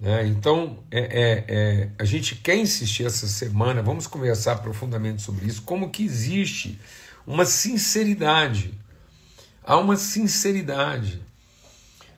Né? 0.00 0.26
Então, 0.26 0.82
é, 0.90 0.98
é, 0.98 1.44
é, 1.48 1.90
a 1.96 2.04
gente 2.04 2.34
quer 2.34 2.56
insistir 2.56 3.06
essa 3.06 3.28
semana, 3.28 3.80
vamos 3.80 4.08
conversar 4.08 4.56
profundamente 4.56 5.22
sobre 5.22 5.46
isso, 5.46 5.62
como 5.62 5.90
que 5.90 6.04
existe 6.04 6.80
uma 7.24 7.44
sinceridade, 7.44 8.74
há 9.62 9.76
uma 9.76 9.96
sinceridade 9.96 11.22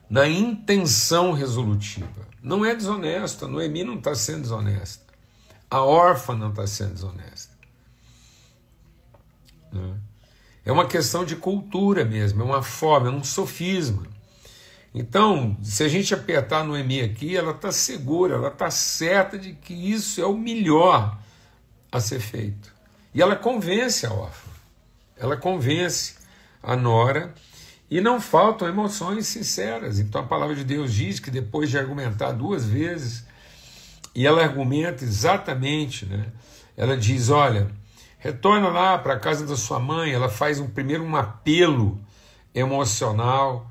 na 0.09 0.27
intenção 0.27 1.33
resolutiva. 1.33 2.27
Não 2.41 2.65
é 2.65 2.73
desonesta, 2.73 3.47
Noemi 3.47 3.83
não 3.83 3.99
está 3.99 4.15
sendo 4.15 4.41
desonesta, 4.41 5.05
a 5.69 5.83
órfã 5.83 6.35
não 6.35 6.49
está 6.49 6.65
sendo 6.65 6.93
desonesta. 6.93 7.51
Né? 9.71 10.01
É 10.65 10.71
uma 10.71 10.87
questão 10.87 11.25
de 11.25 11.35
cultura 11.35 12.05
mesmo, 12.05 12.41
é 12.41 12.45
uma 12.45 12.61
forma, 12.61 13.07
é 13.07 13.11
um 13.11 13.23
sofisma. 13.23 14.03
Então, 14.93 15.57
se 15.63 15.83
a 15.83 15.87
gente 15.87 16.13
apertar 16.13 16.63
no 16.63 16.77
EMI 16.77 17.01
aqui, 17.01 17.35
ela 17.35 17.51
está 17.51 17.71
segura, 17.71 18.35
ela 18.35 18.49
está 18.49 18.69
certa 18.69 19.37
de 19.37 19.53
que 19.53 19.73
isso 19.73 20.21
é 20.21 20.25
o 20.25 20.37
melhor 20.37 21.17
a 21.91 21.99
ser 21.99 22.19
feito. 22.19 22.73
E 23.13 23.21
ela 23.21 23.35
convence 23.35 24.05
a 24.05 24.13
órfã, 24.13 24.51
ela 25.17 25.37
convence 25.37 26.15
a 26.61 26.75
nora, 26.75 27.33
e 27.89 27.99
não 27.99 28.21
faltam 28.21 28.69
emoções 28.69 29.27
sinceras. 29.27 29.99
Então 29.99 30.21
a 30.21 30.25
palavra 30.25 30.55
de 30.55 30.63
Deus 30.63 30.93
diz 30.93 31.19
que 31.19 31.29
depois 31.29 31.69
de 31.69 31.77
argumentar 31.77 32.31
duas 32.31 32.65
vezes, 32.65 33.25
e 34.15 34.25
ela 34.25 34.41
argumenta 34.41 35.03
exatamente, 35.03 36.05
né? 36.05 36.27
ela 36.77 36.95
diz: 36.95 37.29
olha, 37.29 37.69
retorna 38.21 38.69
lá 38.69 38.97
para 38.99 39.15
a 39.15 39.19
casa 39.19 39.45
da 39.45 39.57
sua 39.57 39.79
mãe, 39.79 40.13
ela 40.13 40.29
faz 40.29 40.59
um, 40.59 40.67
primeiro 40.67 41.03
um 41.03 41.15
apelo 41.15 41.99
emocional 42.53 43.67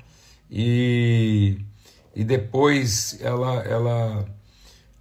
e, 0.49 1.57
e 2.13 2.23
depois 2.23 3.17
ela, 3.21 3.61
ela, 3.63 4.25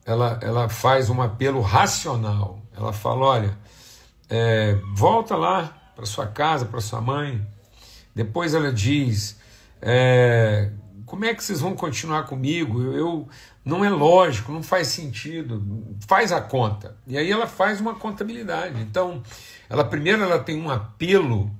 ela, 0.07 0.38
ela 0.40 0.69
faz 0.69 1.11
um 1.11 1.21
apelo 1.21 1.61
racional. 1.61 2.62
Ela 2.76 2.92
fala: 2.92 3.26
olha, 3.26 3.59
é, 4.28 4.78
volta 4.95 5.35
lá 5.37 5.92
para 5.97 6.07
sua 6.07 6.28
casa, 6.28 6.64
para 6.64 6.80
sua 6.80 7.00
mãe. 7.00 7.45
Depois 8.14 8.54
ela 8.54 8.73
diz: 8.73 9.37
é, 9.83 10.71
como 11.11 11.25
é 11.25 11.35
que 11.35 11.43
vocês 11.43 11.61
vão 11.61 11.75
continuar 11.75 12.23
comigo? 12.23 12.81
Eu, 12.81 12.93
eu, 12.97 13.29
não 13.64 13.85
é 13.85 13.90
lógico, 13.90 14.52
não 14.52 14.62
faz 14.62 14.87
sentido. 14.87 15.61
Faz 16.07 16.31
a 16.31 16.40
conta. 16.40 16.97
E 17.05 17.19
aí 17.19 17.29
ela 17.29 17.49
faz 17.49 17.81
uma 17.81 17.97
contabilidade. 17.97 18.81
Então, 18.81 19.21
ela 19.69 19.83
primeiro 19.85 20.23
ela 20.23 20.38
tem 20.38 20.57
um 20.57 20.71
apelo 20.71 21.50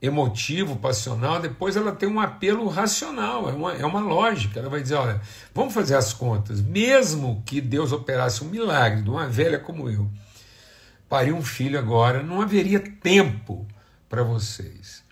emotivo, 0.00 0.76
passional, 0.76 1.40
depois 1.40 1.74
ela 1.74 1.92
tem 1.92 2.06
um 2.06 2.20
apelo 2.20 2.68
racional, 2.68 3.48
é 3.48 3.54
uma, 3.54 3.72
é 3.72 3.86
uma 3.86 4.00
lógica. 4.00 4.60
Ela 4.60 4.68
vai 4.68 4.82
dizer: 4.82 4.96
olha, 4.96 5.22
vamos 5.54 5.72
fazer 5.72 5.96
as 5.96 6.12
contas. 6.12 6.60
Mesmo 6.60 7.42
que 7.46 7.62
Deus 7.62 7.92
operasse 7.92 8.44
um 8.44 8.48
milagre 8.48 9.00
de 9.00 9.08
uma 9.08 9.26
velha 9.26 9.58
como 9.58 9.88
eu, 9.88 10.06
parir 11.08 11.32
um 11.32 11.42
filho 11.42 11.78
agora, 11.78 12.22
não 12.22 12.42
haveria 12.42 12.78
tempo 12.78 13.66
para 14.06 14.22
vocês. 14.22 15.02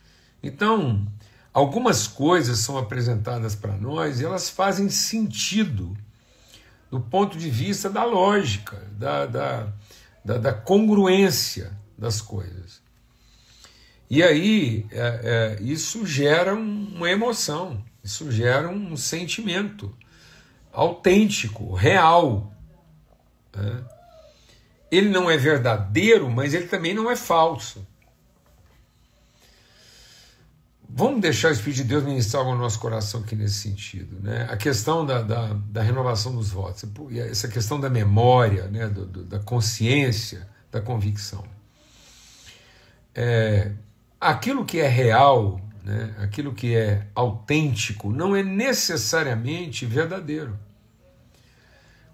Então, 0.42 1.06
algumas 1.52 2.06
coisas 2.06 2.58
são 2.58 2.78
apresentadas 2.78 3.54
para 3.54 3.76
nós 3.76 4.20
e 4.20 4.24
elas 4.24 4.48
fazem 4.48 4.88
sentido 4.88 5.96
do 6.90 7.00
ponto 7.00 7.38
de 7.38 7.48
vista 7.48 7.88
da 7.88 8.04
lógica, 8.04 8.76
da, 8.92 9.26
da, 9.26 9.72
da, 10.24 10.38
da 10.38 10.52
congruência 10.52 11.72
das 11.96 12.20
coisas. 12.20 12.80
E 14.08 14.22
aí 14.22 14.86
é, 14.90 15.58
é, 15.60 15.62
isso 15.62 16.04
gera 16.04 16.54
uma 16.54 17.08
emoção, 17.08 17.82
isso 18.02 18.30
gera 18.32 18.68
um 18.68 18.96
sentimento 18.96 19.94
autêntico, 20.72 21.74
real. 21.74 22.52
Né? 23.54 23.84
Ele 24.90 25.10
não 25.10 25.30
é 25.30 25.36
verdadeiro, 25.36 26.28
mas 26.28 26.54
ele 26.54 26.66
também 26.66 26.92
não 26.92 27.08
é 27.08 27.14
falso. 27.14 27.86
Vamos 30.92 31.20
deixar 31.20 31.48
o 31.48 31.52
Espírito 31.52 31.78
de 31.78 31.84
Deus 31.84 32.04
ministrar 32.04 32.42
algo 32.42 32.54
no 32.54 32.62
nosso 32.62 32.78
coração 32.80 33.20
aqui 33.20 33.36
nesse 33.36 33.54
sentido. 33.54 34.20
Né? 34.20 34.46
A 34.50 34.56
questão 34.56 35.06
da, 35.06 35.22
da, 35.22 35.52
da 35.52 35.82
renovação 35.82 36.34
dos 36.34 36.50
votos, 36.50 36.84
essa 37.30 37.48
questão 37.48 37.80
da 37.80 37.88
memória, 37.88 38.66
né? 38.66 38.88
Do, 38.88 39.06
do, 39.06 39.24
da 39.24 39.38
consciência, 39.38 40.48
da 40.70 40.80
convicção. 40.80 41.44
É, 43.14 43.72
aquilo 44.20 44.64
que 44.64 44.78
é 44.78 44.88
real, 44.88 45.60
né, 45.82 46.14
aquilo 46.18 46.52
que 46.52 46.76
é 46.76 47.06
autêntico, 47.14 48.10
não 48.10 48.36
é 48.36 48.42
necessariamente 48.42 49.86
verdadeiro. 49.86 50.58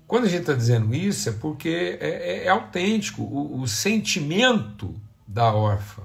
Quando 0.07 0.25
a 0.25 0.29
gente 0.29 0.43
está 0.43 0.55
dizendo 0.55 0.95
isso, 0.95 1.29
é 1.29 1.33
porque 1.33 1.99
é, 2.01 2.09
é, 2.09 2.45
é 2.45 2.49
autêntico. 2.49 3.23
O, 3.23 3.61
o, 3.61 3.67
sentimento 3.67 4.95
da 5.27 5.53
órfã, 5.53 6.03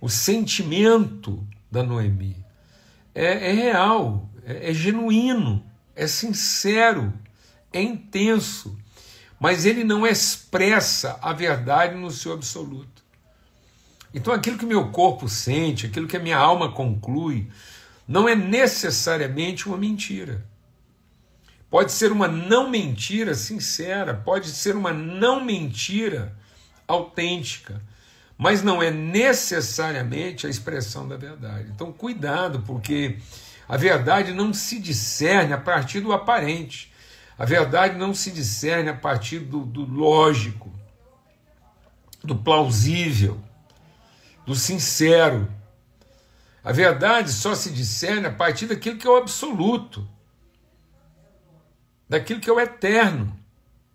o 0.00 0.08
sentimento 0.08 1.46
da 1.70 1.82
Noemi 1.82 2.48
é, 3.18 3.50
é 3.50 3.52
real, 3.52 4.30
é, 4.44 4.70
é 4.70 4.74
genuíno, 4.74 5.64
é 5.96 6.06
sincero, 6.06 7.12
é 7.72 7.82
intenso, 7.82 8.78
mas 9.40 9.66
ele 9.66 9.82
não 9.82 10.06
expressa 10.06 11.18
a 11.20 11.32
verdade 11.32 11.96
no 11.96 12.12
seu 12.12 12.32
absoluto. 12.32 13.02
Então 14.14 14.32
aquilo 14.32 14.56
que 14.56 14.64
meu 14.64 14.90
corpo 14.92 15.28
sente, 15.28 15.86
aquilo 15.86 16.06
que 16.06 16.16
a 16.16 16.20
minha 16.20 16.38
alma 16.38 16.70
conclui, 16.70 17.48
não 18.06 18.28
é 18.28 18.36
necessariamente 18.36 19.66
uma 19.66 19.76
mentira. 19.76 20.46
Pode 21.68 21.90
ser 21.90 22.12
uma 22.12 22.28
não 22.28 22.70
mentira 22.70 23.34
sincera, 23.34 24.14
pode 24.14 24.48
ser 24.48 24.76
uma 24.76 24.92
não 24.92 25.44
mentira 25.44 26.34
autêntica, 26.86 27.82
mas 28.38 28.62
não 28.62 28.80
é 28.80 28.90
necessariamente 28.90 30.46
a 30.46 30.50
expressão 30.50 31.08
da 31.08 31.16
verdade. 31.16 31.70
Então, 31.74 31.92
cuidado, 31.92 32.60
porque 32.60 33.18
a 33.68 33.76
verdade 33.76 34.32
não 34.32 34.54
se 34.54 34.78
discerne 34.78 35.52
a 35.52 35.58
partir 35.58 36.00
do 36.00 36.12
aparente, 36.12 36.92
a 37.36 37.44
verdade 37.44 37.98
não 37.98 38.14
se 38.14 38.30
discerne 38.30 38.88
a 38.88 38.94
partir 38.94 39.40
do, 39.40 39.64
do 39.64 39.84
lógico, 39.84 40.72
do 42.22 42.36
plausível 42.36 43.40
do 44.48 44.54
sincero. 44.54 45.46
A 46.64 46.72
verdade 46.72 47.30
só 47.30 47.54
se 47.54 47.70
discerne 47.70 48.28
a 48.28 48.32
partir 48.32 48.66
daquilo 48.66 48.96
que 48.96 49.06
é 49.06 49.10
o 49.10 49.16
absoluto, 49.16 50.08
daquilo 52.08 52.40
que 52.40 52.48
é 52.48 52.52
o 52.52 52.58
eterno, 52.58 53.38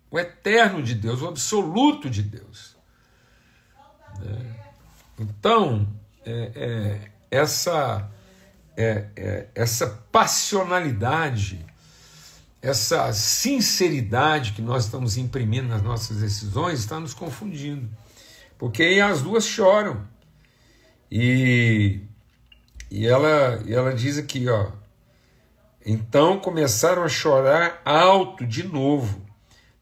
o 0.08 0.16
eterno 0.16 0.80
de 0.80 0.94
Deus, 0.94 1.20
o 1.22 1.26
absoluto 1.26 2.08
de 2.08 2.22
Deus. 2.22 2.73
Né? 4.20 4.54
Então, 5.18 5.86
é, 6.24 6.50
é, 6.54 7.10
essa, 7.30 8.10
é, 8.76 9.06
é, 9.16 9.46
essa 9.54 9.86
passionalidade, 10.10 11.64
essa 12.60 13.12
sinceridade 13.12 14.52
que 14.52 14.62
nós 14.62 14.84
estamos 14.84 15.16
imprimindo 15.16 15.68
nas 15.68 15.82
nossas 15.82 16.18
decisões 16.18 16.80
está 16.80 16.98
nos 16.98 17.14
confundindo. 17.14 17.88
Porque 18.58 18.82
aí 18.82 19.00
as 19.00 19.22
duas 19.22 19.44
choram. 19.44 20.06
E, 21.10 22.00
e, 22.90 23.06
ela, 23.06 23.62
e 23.66 23.74
ela 23.74 23.94
diz 23.94 24.18
aqui, 24.18 24.48
ó. 24.48 24.72
Então 25.84 26.40
começaram 26.40 27.04
a 27.04 27.08
chorar 27.08 27.82
alto 27.84 28.46
de 28.46 28.62
novo. 28.62 29.22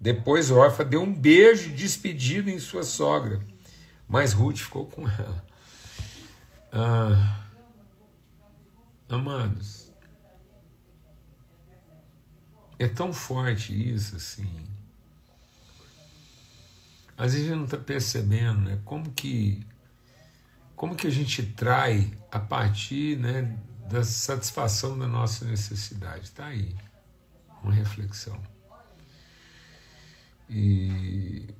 Depois 0.01 0.51
Orfa 0.51 0.85
deu 0.85 1.01
um 1.01 1.14
beijo 1.14 1.71
de 1.71 1.77
despedida 1.77 2.51
em 2.51 2.59
sua 2.59 2.83
sogra, 2.83 3.40
mas 4.12 4.35
Ruth 4.35 4.59
ficou 4.59 4.85
com 4.87 5.09
ela. 5.09 5.42
Ah, 6.70 7.46
amados, 9.09 9.90
é 12.79 12.87
tão 12.87 13.11
forte 13.11 13.72
isso 13.72 14.16
assim. 14.16 14.66
Às 17.16 17.33
vezes 17.33 17.46
a 17.46 17.51
gente 17.51 17.57
não 17.57 17.64
está 17.64 17.79
percebendo 17.79 18.61
né, 18.61 18.81
como 18.85 19.11
que 19.12 19.66
como 20.77 20.94
que 20.94 21.07
a 21.07 21.11
gente 21.11 21.46
trai 21.46 22.12
a 22.31 22.38
partir 22.38 23.16
né, 23.18 23.59
da 23.88 24.05
satisfação 24.05 24.98
da 24.98 25.07
nossa 25.07 25.46
necessidade? 25.46 26.25
Está 26.25 26.46
aí, 26.46 26.77
uma 27.62 27.72
reflexão. 27.72 28.42
E 30.51 31.55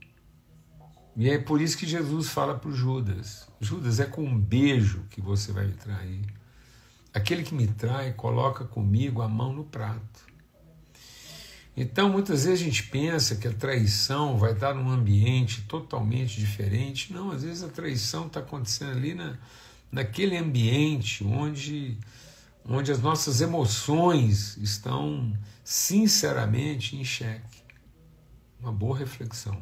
E 1.15 1.29
é 1.29 1.39
por 1.39 1.61
isso 1.61 1.77
que 1.77 1.87
Jesus 1.87 2.29
fala 2.29 2.59
para 2.59 2.71
Judas: 2.71 3.47
Judas, 3.61 4.01
é 4.01 4.07
com 4.07 4.25
um 4.25 4.39
beijo 4.39 5.05
que 5.11 5.21
você 5.21 5.53
vai 5.53 5.67
me 5.67 5.75
trair. 5.75 6.25
Aquele 7.13 7.43
que 7.43 7.55
me 7.55 7.67
trai 7.67 8.13
coloca 8.15 8.65
comigo 8.65 9.21
a 9.21 9.29
mão 9.29 9.53
no 9.53 9.65
prato. 9.65 10.33
Então, 11.77 12.11
muitas 12.11 12.45
vezes 12.45 12.61
a 12.61 12.65
gente 12.65 12.85
pensa 12.85 13.37
que 13.37 13.49
a 13.49 13.53
traição 13.53 14.39
vai 14.39 14.53
estar 14.53 14.75
num 14.75 14.91
ambiente 14.91 15.63
totalmente 15.63 16.39
diferente. 16.39 17.13
Não, 17.13 17.31
às 17.31 17.43
vezes 17.43 17.63
a 17.63 17.69
traição 17.69 18.27
está 18.27 18.41
acontecendo 18.41 18.93
ali 18.93 19.15
na, 19.15 19.39
naquele 19.91 20.37
ambiente 20.37 21.25
onde, 21.25 21.99
onde 22.65 22.93
as 22.93 23.01
nossas 23.01 23.41
emoções 23.41 24.57
estão 24.59 25.33
sinceramente 25.65 26.97
em 26.97 27.05
xeque. 27.05 27.63
Uma 28.61 28.73
boa 28.73 28.97
reflexão 28.97 29.59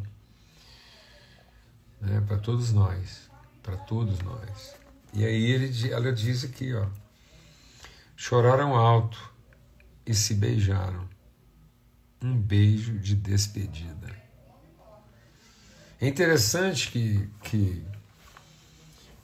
né, 2.01 2.23
para 2.27 2.39
todos 2.39 2.73
nós, 2.73 3.31
para 3.63 3.77
todos 3.77 4.19
nós. 4.21 4.75
E 5.13 5.25
aí 5.25 5.45
ele, 5.51 5.91
ela 5.91 6.13
diz 6.13 6.45
aqui, 6.45 6.73
ó, 6.75 6.87
choraram 8.17 8.75
alto 8.75 9.33
e 10.07 10.15
se 10.15 10.35
beijaram 10.35 11.09
um 12.23 12.37
beijo 12.37 12.99
de 12.99 13.15
despedida. 13.15 14.09
É 16.01 16.09
interessante 16.09 16.91
que, 16.91 17.29
que 17.43 17.85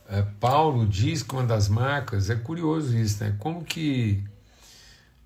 é, 0.08 0.22
Paulo 0.22 0.86
diz 0.86 1.22
que 1.22 1.32
uma 1.32 1.44
das 1.44 1.68
marcas, 1.68 2.30
é 2.30 2.36
curioso 2.36 2.96
isso, 2.96 3.22
né? 3.22 3.34
Como 3.38 3.64
que 3.64 4.22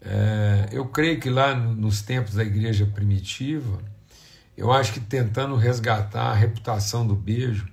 é, 0.00 0.68
eu 0.72 0.86
creio 0.86 1.20
que 1.20 1.28
lá 1.28 1.54
nos 1.54 2.02
tempos 2.02 2.34
da 2.34 2.42
igreja 2.42 2.86
primitiva, 2.86 3.82
eu 4.56 4.72
acho 4.72 4.92
que 4.92 5.00
tentando 5.00 5.56
resgatar 5.56 6.30
a 6.30 6.34
reputação 6.34 7.06
do 7.06 7.14
beijo, 7.14 7.66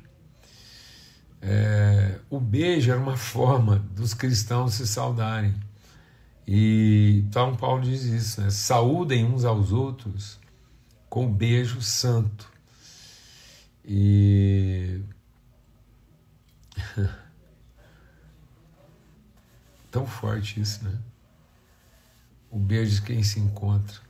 é, 1.42 2.20
o 2.30 2.40
beijo 2.40 2.92
era 2.92 3.00
uma 3.00 3.18
forma 3.18 3.80
dos 3.92 4.14
cristãos 4.14 4.76
se 4.76 4.88
saudarem. 4.88 5.54
E 6.48 7.24
então 7.26 7.56
Paulo 7.56 7.82
diz 7.84 8.04
isso, 8.04 8.42
né? 8.42 8.50
saúdem 8.50 9.26
uns 9.26 9.44
aos 9.44 9.72
outros 9.72 10.40
com 11.10 11.26
um 11.26 11.34
beijo 11.34 11.82
santo. 11.82 12.50
E 13.84 15.02
tão 19.92 20.06
forte 20.06 20.62
isso, 20.62 20.84
né? 20.84 20.98
O 22.50 22.58
beijo 22.58 22.96
de 22.96 23.02
quem 23.02 23.24
se 23.24 23.40
encontra 23.40 24.07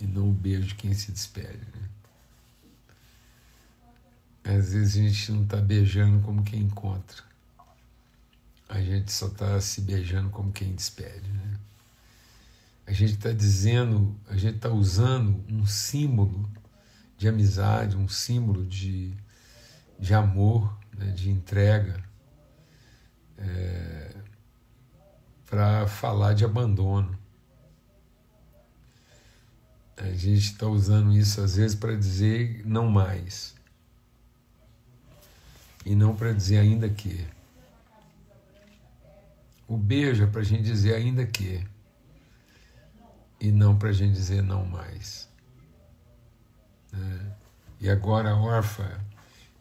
e 0.00 0.06
não 0.06 0.30
o 0.30 0.32
beijo 0.32 0.68
de 0.68 0.74
quem 0.74 0.92
se 0.94 1.12
despede. 1.12 1.58
Né? 1.74 1.88
Às 4.44 4.72
vezes 4.72 4.96
a 4.96 5.08
gente 5.08 5.32
não 5.32 5.42
está 5.42 5.56
beijando 5.56 6.20
como 6.24 6.42
quem 6.42 6.60
encontra 6.60 7.26
a 8.68 8.80
gente 8.80 9.12
só 9.12 9.28
está 9.28 9.60
se 9.60 9.80
beijando 9.80 10.30
como 10.30 10.52
quem 10.52 10.74
despede. 10.74 11.30
Né? 11.30 11.58
A 12.86 12.92
gente 12.92 13.14
está 13.14 13.32
dizendo, 13.32 14.16
a 14.28 14.36
gente 14.36 14.56
está 14.56 14.68
usando 14.68 15.44
um 15.48 15.66
símbolo 15.66 16.48
de 17.16 17.28
amizade, 17.28 17.96
um 17.96 18.08
símbolo 18.08 18.64
de, 18.64 19.14
de 19.98 20.14
amor, 20.14 20.76
né, 20.96 21.10
de 21.12 21.30
entrega, 21.30 22.02
é, 23.38 24.16
para 25.48 25.86
falar 25.86 26.34
de 26.34 26.44
abandono. 26.44 27.18
A 29.96 30.10
gente 30.10 30.52
está 30.52 30.66
usando 30.66 31.12
isso 31.12 31.40
às 31.40 31.56
vezes 31.56 31.74
para 31.74 31.96
dizer 31.96 32.62
não 32.66 32.88
mais. 32.88 33.54
E 35.84 35.94
não 35.94 36.14
para 36.14 36.32
dizer 36.32 36.58
ainda 36.58 36.88
que. 36.88 37.26
O 39.66 39.76
beijo 39.76 40.22
é 40.22 40.26
para 40.26 40.42
a 40.42 40.44
gente 40.44 40.62
dizer 40.62 40.94
ainda 40.94 41.26
que, 41.26 41.66
e 43.40 43.50
não 43.50 43.76
para 43.76 43.88
a 43.88 43.92
gente 43.92 44.12
dizer 44.12 44.42
não 44.42 44.64
mais. 44.64 45.28
Né? 46.92 47.32
E 47.80 47.90
agora 47.90 48.30
a 48.30 48.36
Orfa 48.36 49.00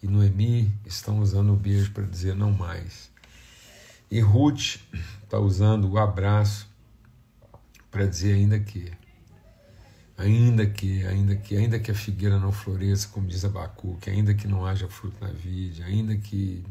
e 0.01 0.07
Noemi 0.07 0.71
estão 0.85 1.19
usando 1.19 1.53
o 1.53 1.57
beijo 1.57 1.91
para 1.91 2.03
dizer 2.03 2.35
não 2.35 2.51
mais. 2.51 3.09
E 4.11 4.19
Ruth 4.19 4.79
está 5.23 5.39
usando 5.39 5.89
o 5.89 5.97
abraço 5.97 6.69
para 7.89 8.05
dizer 8.05 8.33
ainda 8.33 8.59
que. 8.59 8.91
Ainda 10.17 10.65
que, 10.65 11.05
ainda 11.05 11.35
que, 11.35 11.57
ainda 11.57 11.79
que 11.79 11.91
a 11.91 11.95
figueira 11.95 12.39
não 12.39 12.51
floresça, 12.51 13.09
como 13.09 13.27
diz 13.27 13.43
Abacuque, 13.43 14.09
ainda 14.09 14.33
que 14.33 14.47
não 14.47 14.65
haja 14.65 14.87
fruto 14.87 15.17
na 15.19 15.31
vide, 15.31 15.83
ainda 15.83 16.15
que 16.15 16.63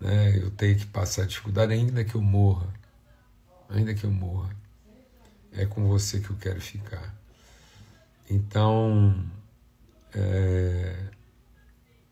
né, 0.00 0.36
eu 0.36 0.50
tenho 0.50 0.76
que 0.76 0.86
passar 0.86 1.26
dificuldade, 1.26 1.72
ainda 1.72 2.04
que 2.04 2.16
eu 2.16 2.20
morra, 2.20 2.66
ainda 3.68 3.94
que 3.94 4.04
eu 4.04 4.10
morra, 4.10 4.50
é 5.52 5.66
com 5.66 5.86
você 5.88 6.20
que 6.20 6.30
eu 6.30 6.36
quero 6.36 6.60
ficar. 6.60 7.14
Então, 8.28 9.24
é, 10.12 10.96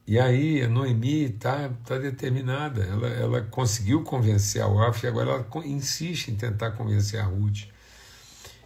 e 0.06 0.18
aí 0.18 0.62
a 0.62 0.68
Noemi 0.68 1.24
está 1.24 1.70
tá 1.84 1.98
determinada, 1.98 2.84
ela, 2.84 3.08
ela 3.08 3.42
conseguiu 3.42 4.04
convencer 4.04 4.62
a 4.62 4.68
Orfa 4.68 5.06
e 5.06 5.08
agora 5.08 5.30
ela 5.30 5.66
insiste 5.66 6.28
em 6.28 6.36
tentar 6.36 6.72
convencer 6.72 7.18
a 7.20 7.24
Ruth. 7.24 7.73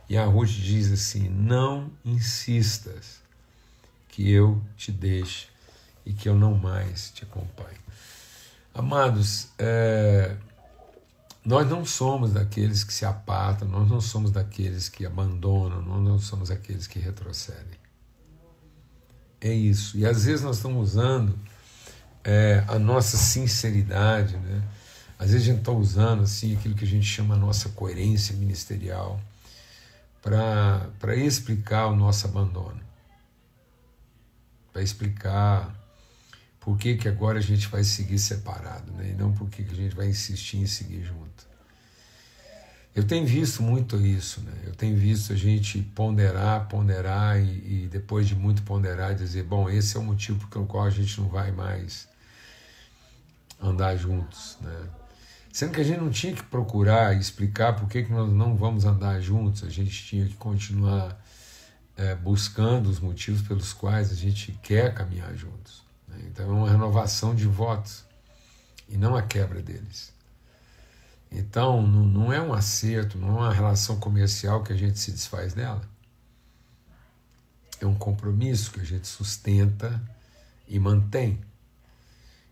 E 0.09 0.17
a 0.17 0.25
Ruth 0.25 0.49
diz 0.49 0.91
assim: 0.91 1.29
Não 1.29 1.91
insistas 2.05 3.21
que 4.09 4.31
eu 4.31 4.61
te 4.77 4.91
deixe 4.91 5.49
e 6.05 6.13
que 6.13 6.29
eu 6.29 6.35
não 6.35 6.55
mais 6.55 7.11
te 7.11 7.25
acompanhe. 7.25 7.79
Amados, 8.75 9.49
é, 9.59 10.37
nós 11.45 11.69
não 11.69 11.85
somos 11.85 12.33
daqueles 12.33 12.83
que 12.85 12.93
se 12.93 13.05
apartam, 13.05 13.69
nós 13.69 13.89
não 13.89 14.01
somos 14.01 14.31
daqueles 14.31 14.89
que 14.89 15.05
abandonam, 15.05 15.83
nós 15.83 16.03
não 16.03 16.19
somos 16.19 16.49
daqueles 16.49 16.87
que 16.87 16.99
retrocedem. 16.99 17.79
É 19.41 19.53
isso. 19.53 19.97
E 19.97 20.07
às 20.07 20.25
vezes 20.25 20.43
nós 20.43 20.57
estamos 20.57 20.91
usando 20.91 21.39
é, 22.25 22.65
a 22.67 22.79
nossa 22.79 23.17
sinceridade, 23.17 24.37
né? 24.37 24.63
Às 25.19 25.31
vezes 25.31 25.49
a 25.49 25.51
gente 25.53 25.61
está 25.61 25.73
usando 25.73 26.23
assim 26.23 26.57
aquilo 26.57 26.75
que 26.75 26.85
a 26.85 26.89
gente 26.89 27.07
chama 27.07 27.35
a 27.35 27.39
nossa 27.39 27.69
coerência 27.71 28.35
ministerial 28.37 29.21
para 30.23 31.17
explicar 31.17 31.87
o 31.87 31.97
nosso 31.97 32.27
abandono, 32.27 32.81
para 34.73 34.83
explicar 34.83 35.75
por 36.61 36.77
que, 36.77 36.97
que 36.97 37.09
agora 37.09 37.39
a 37.39 37.43
gente 37.43 37.69
vai 37.69 37.83
seguir 37.85 38.19
separado, 38.19 38.93
né? 38.93 39.11
e 39.11 39.15
não 39.15 39.33
por 39.33 39.49
que, 39.49 39.65
que 39.65 39.73
a 39.73 39.77
gente 39.77 39.95
vai 39.95 40.09
insistir 40.09 40.59
em 40.59 40.67
seguir 40.67 41.03
junto. 41.03 41.49
Eu 42.95 43.07
tenho 43.07 43.25
visto 43.25 43.63
muito 43.63 43.97
isso, 43.97 44.41
né? 44.41 44.53
eu 44.67 44.75
tenho 44.75 44.97
visto 44.97 45.33
a 45.33 45.37
gente 45.37 45.81
ponderar, 45.81 46.69
ponderar 46.69 47.41
e, 47.41 47.85
e 47.85 47.89
depois 47.89 48.27
de 48.27 48.35
muito 48.35 48.63
ponderar 48.63 49.15
dizer, 49.15 49.45
bom, 49.45 49.71
esse 49.71 49.97
é 49.97 50.01
o 50.01 50.03
motivo 50.03 50.47
pelo 50.49 50.67
qual 50.67 50.85
a 50.85 50.91
gente 50.91 51.21
não 51.21 51.29
vai 51.29 51.53
mais 51.53 52.09
andar 53.61 53.97
juntos, 53.97 54.59
né? 54.61 54.89
Sendo 55.53 55.73
que 55.73 55.81
a 55.81 55.85
gente 55.85 56.01
não 56.01 56.11
tinha 56.11 56.35
que 56.35 56.43
procurar 56.43 57.17
explicar 57.17 57.75
por 57.75 57.89
que, 57.89 58.03
que 58.03 58.13
nós 58.13 58.31
não 58.33 58.57
vamos 58.57 58.85
andar 58.85 59.21
juntos, 59.21 59.65
a 59.65 59.69
gente 59.69 60.05
tinha 60.05 60.27
que 60.27 60.35
continuar 60.35 61.19
é, 61.97 62.15
buscando 62.15 62.89
os 62.89 63.01
motivos 63.01 63.43
pelos 63.43 63.73
quais 63.73 64.13
a 64.13 64.15
gente 64.15 64.53
quer 64.63 64.95
caminhar 64.95 65.35
juntos. 65.35 65.83
Então 66.27 66.47
é 66.47 66.53
uma 66.53 66.71
renovação 66.71 67.35
de 67.35 67.47
votos 67.47 68.05
e 68.89 68.97
não 68.97 69.17
a 69.17 69.23
quebra 69.23 69.61
deles. 69.61 70.13
Então 71.31 71.83
não, 71.87 72.05
não 72.05 72.33
é 72.33 72.41
um 72.41 72.53
acerto, 72.53 73.19
não 73.19 73.29
é 73.29 73.33
uma 73.33 73.53
relação 73.53 73.99
comercial 73.99 74.63
que 74.63 74.73
a 74.73 74.77
gente 74.77 74.99
se 74.99 75.11
desfaz 75.11 75.55
dela. 75.55 75.83
É 77.81 77.87
um 77.87 77.95
compromisso 77.95 78.73
que 78.73 78.81
a 78.81 78.85
gente 78.85 79.07
sustenta 79.07 80.01
e 80.67 80.79
mantém. 80.79 81.41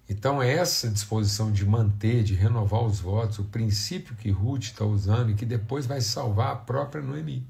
Então, 0.08 0.42
essa 0.42 0.88
disposição 0.88 1.50
de 1.50 1.66
manter, 1.66 2.22
de 2.22 2.34
renovar 2.34 2.82
os 2.82 3.00
votos, 3.00 3.38
o 3.38 3.44
princípio 3.44 4.14
que 4.14 4.30
Ruth 4.30 4.64
está 4.64 4.84
usando 4.84 5.30
e 5.30 5.34
que 5.34 5.44
depois 5.44 5.84
vai 5.86 6.00
salvar 6.00 6.52
a 6.52 6.56
própria 6.56 7.02
Noemi. 7.02 7.46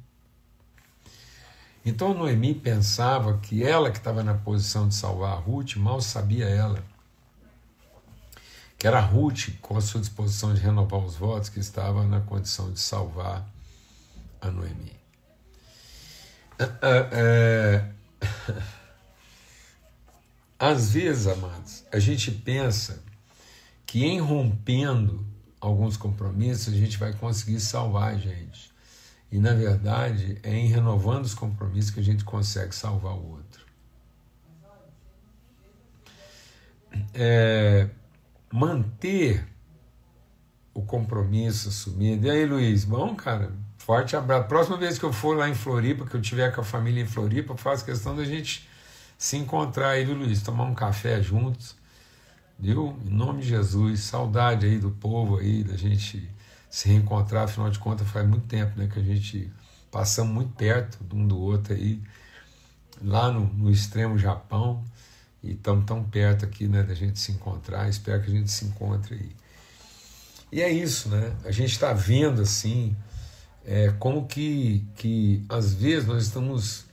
Então 1.84 2.12
Noemi 2.12 2.52
pensava 2.52 3.38
que 3.38 3.62
ela 3.62 3.92
que 3.92 3.98
estava 3.98 4.24
na 4.24 4.34
posição 4.34 4.88
de 4.88 4.94
salvar 4.94 5.34
a 5.34 5.36
Ruth, 5.36 5.76
mal 5.76 6.00
sabia 6.00 6.46
ela 6.46 6.82
que 8.78 8.86
era 8.86 9.00
Ruth, 9.00 9.48
com 9.60 9.76
a 9.76 9.80
sua 9.80 10.00
disposição 10.00 10.52
de 10.52 10.60
renovar 10.60 11.00
os 11.00 11.16
votos, 11.16 11.48
que 11.48 11.58
estava 11.58 12.04
na 12.04 12.20
condição 12.20 12.70
de 12.70 12.78
salvar 12.78 13.46
a 14.40 14.50
Noemi. 14.50 14.92
É, 16.58 16.64
é, 16.82 17.84
às 20.58 20.92
vezes, 20.92 21.26
amados, 21.26 21.84
a 21.92 21.98
gente 21.98 22.30
pensa 22.30 23.02
que 23.84 24.04
em 24.04 24.20
rompendo 24.20 25.26
alguns 25.60 25.96
compromissos 25.96 26.72
a 26.72 26.76
gente 26.76 26.98
vai 26.98 27.12
conseguir 27.12 27.60
salvar 27.60 28.14
a 28.14 28.16
gente. 28.16 28.70
E, 29.30 29.38
na 29.38 29.54
verdade, 29.54 30.38
é 30.42 30.54
em 30.54 30.68
renovando 30.68 31.24
os 31.24 31.34
compromissos 31.34 31.90
que 31.90 32.00
a 32.00 32.02
gente 32.02 32.24
consegue 32.24 32.74
salvar 32.74 33.14
o 33.14 33.30
outro. 33.30 33.66
é, 37.14 37.88
manter 38.52 39.46
o 40.74 40.82
compromisso 40.82 41.68
assumido. 41.68 42.26
E 42.26 42.30
aí, 42.30 42.44
Luiz, 42.44 42.84
bom, 42.84 43.14
cara, 43.14 43.52
forte 43.78 44.16
abraço. 44.16 44.48
Próxima 44.48 44.76
vez 44.76 44.98
que 44.98 45.04
eu 45.04 45.12
for 45.12 45.36
lá 45.36 45.48
em 45.48 45.54
Floripa, 45.54 46.06
que 46.06 46.14
eu 46.14 46.20
tiver 46.20 46.54
com 46.54 46.60
a 46.60 46.64
família 46.64 47.02
em 47.02 47.06
Floripa, 47.06 47.52
eu 47.52 47.56
faço 47.56 47.84
questão 47.84 48.14
da 48.14 48.24
gente 48.24 48.68
se 49.18 49.36
encontrar 49.36 49.90
aí, 49.90 50.04
viu, 50.04 50.14
Luiz? 50.14 50.42
Tomar 50.42 50.64
um 50.64 50.74
café 50.74 51.22
juntos, 51.22 51.76
viu? 52.58 52.98
Em 53.04 53.10
nome 53.10 53.42
de 53.42 53.48
Jesus, 53.48 54.00
saudade 54.00 54.66
aí 54.66 54.78
do 54.78 54.90
povo 54.90 55.38
aí, 55.38 55.64
da 55.64 55.76
gente 55.76 56.28
se 56.68 56.88
reencontrar, 56.88 57.44
afinal 57.44 57.70
de 57.70 57.78
contas 57.78 58.06
faz 58.08 58.28
muito 58.28 58.46
tempo, 58.46 58.78
né, 58.78 58.86
que 58.86 58.98
a 58.98 59.02
gente 59.02 59.50
passamos 59.90 60.34
muito 60.34 60.52
perto 60.52 60.98
um 61.14 61.26
do 61.26 61.38
outro 61.38 61.72
aí, 61.72 62.02
lá 63.02 63.30
no, 63.30 63.46
no 63.46 63.70
extremo 63.70 64.18
Japão, 64.18 64.84
e 65.42 65.52
estamos 65.52 65.86
tão 65.86 66.04
perto 66.04 66.44
aqui, 66.44 66.68
né, 66.68 66.82
da 66.82 66.94
gente 66.94 67.18
se 67.18 67.32
encontrar, 67.32 67.88
espero 67.88 68.22
que 68.22 68.30
a 68.30 68.34
gente 68.34 68.50
se 68.50 68.66
encontre 68.66 69.14
aí. 69.14 69.36
E 70.52 70.60
é 70.60 70.70
isso, 70.70 71.08
né, 71.08 71.34
a 71.44 71.50
gente 71.50 71.72
está 71.72 71.92
vendo, 71.92 72.42
assim, 72.42 72.94
é, 73.64 73.92
como 73.98 74.26
que, 74.26 74.86
que 74.96 75.44
às 75.48 75.72
vezes 75.72 76.06
nós 76.06 76.24
estamos 76.24 76.85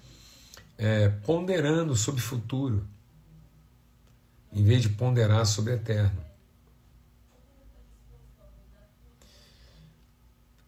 é, 0.77 1.09
ponderando 1.09 1.95
sobre 1.95 2.21
futuro, 2.21 2.87
em 4.51 4.63
vez 4.63 4.81
de 4.81 4.89
ponderar 4.89 5.45
sobre 5.45 5.73
eterno. 5.73 6.23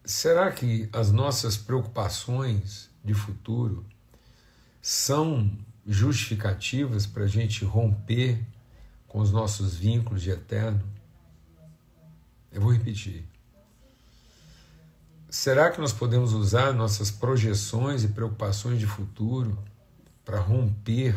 Será 0.04 0.52
que 0.52 0.88
as 0.94 1.12
nossas 1.12 1.58
preocupações 1.58 2.90
de 3.04 3.14
futuro 3.14 3.86
são 4.82 5.52
justificativas 5.86 7.08
para 7.08 7.24
a 7.24 7.28
gente 7.28 7.66
romper 7.66 8.44
com 9.08 9.20
os 9.20 9.32
nossos 9.32 9.76
vínculos 9.76 10.22
de 10.22 10.30
eterno? 10.30 10.84
Eu 12.52 12.62
vou 12.62 12.72
repetir. 12.72 13.26
Será 15.30 15.70
que 15.72 15.82
nós 15.82 15.92
podemos 15.92 16.34
usar 16.34 16.72
nossas 16.72 17.12
projeções 17.12 18.04
e 18.04 18.08
preocupações 18.08 18.80
de 18.80 18.86
futuro 18.86 19.58
para 20.26 20.40
romper 20.40 21.16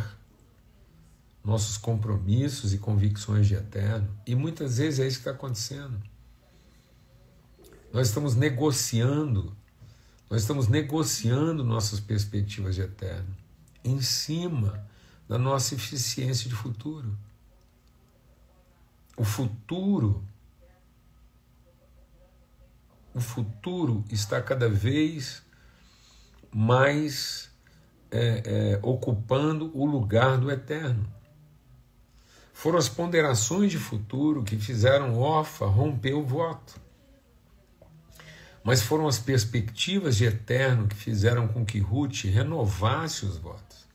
nossos 1.42 1.76
compromissos 1.78 2.72
e 2.74 2.78
convicções 2.78 3.48
de 3.48 3.54
eterno? 3.54 4.08
E 4.26 4.34
muitas 4.34 4.78
vezes 4.78 5.00
é 5.00 5.06
isso 5.06 5.16
que 5.16 5.22
está 5.22 5.30
acontecendo. 5.32 5.98
Nós 7.92 8.08
estamos 8.08 8.36
negociando, 8.36 9.56
nós 10.28 10.42
estamos 10.42 10.68
negociando 10.68 11.64
nossas 11.64 11.98
perspectivas 11.98 12.74
de 12.74 12.82
eterno 12.82 13.34
em 13.82 14.00
cima 14.02 14.86
da 15.28 15.38
nossa 15.38 15.74
eficiência 15.74 16.48
de 16.48 16.54
futuro. 16.54 17.16
O 19.16 19.24
futuro, 19.24 20.24
o 23.14 23.20
futuro 23.20 24.04
está 24.10 24.40
cada 24.40 24.68
vez 24.68 25.42
mais 26.52 27.50
é, 28.10 28.42
é, 28.44 28.80
ocupando 28.82 29.70
o 29.74 29.84
lugar 29.84 30.38
do 30.38 30.50
eterno. 30.50 31.06
Foram 32.52 32.78
as 32.78 32.88
ponderações 32.88 33.70
de 33.70 33.78
futuro 33.78 34.42
que 34.42 34.56
fizeram 34.56 35.18
Orfa 35.18 35.66
romper 35.66 36.14
o 36.14 36.24
voto 36.24 36.88
mas 38.68 38.82
foram 38.82 39.08
as 39.08 39.18
perspectivas 39.18 40.16
de 40.16 40.26
eterno 40.26 40.88
que 40.88 40.94
fizeram 40.94 41.48
com 41.48 41.64
que 41.64 41.78
Ruth 41.78 42.24
renovasse 42.24 43.24
os 43.24 43.38
votos. 43.38 43.88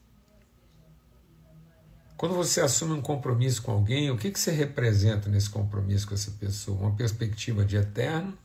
Quando 2.17 2.33
você 2.33 2.59
assume 2.59 2.93
um 2.93 3.01
compromisso 3.01 3.61
com 3.61 3.71
alguém, 3.71 4.09
o 4.09 4.17
que, 4.17 4.31
que 4.31 4.39
você 4.39 4.49
representa 4.49 5.29
nesse 5.29 5.47
compromisso 5.47 6.07
com 6.07 6.15
essa 6.15 6.31
pessoa? 6.31 6.79
Uma 6.79 6.95
perspectiva 6.95 7.63
de 7.63 7.75
eterno 7.77 8.35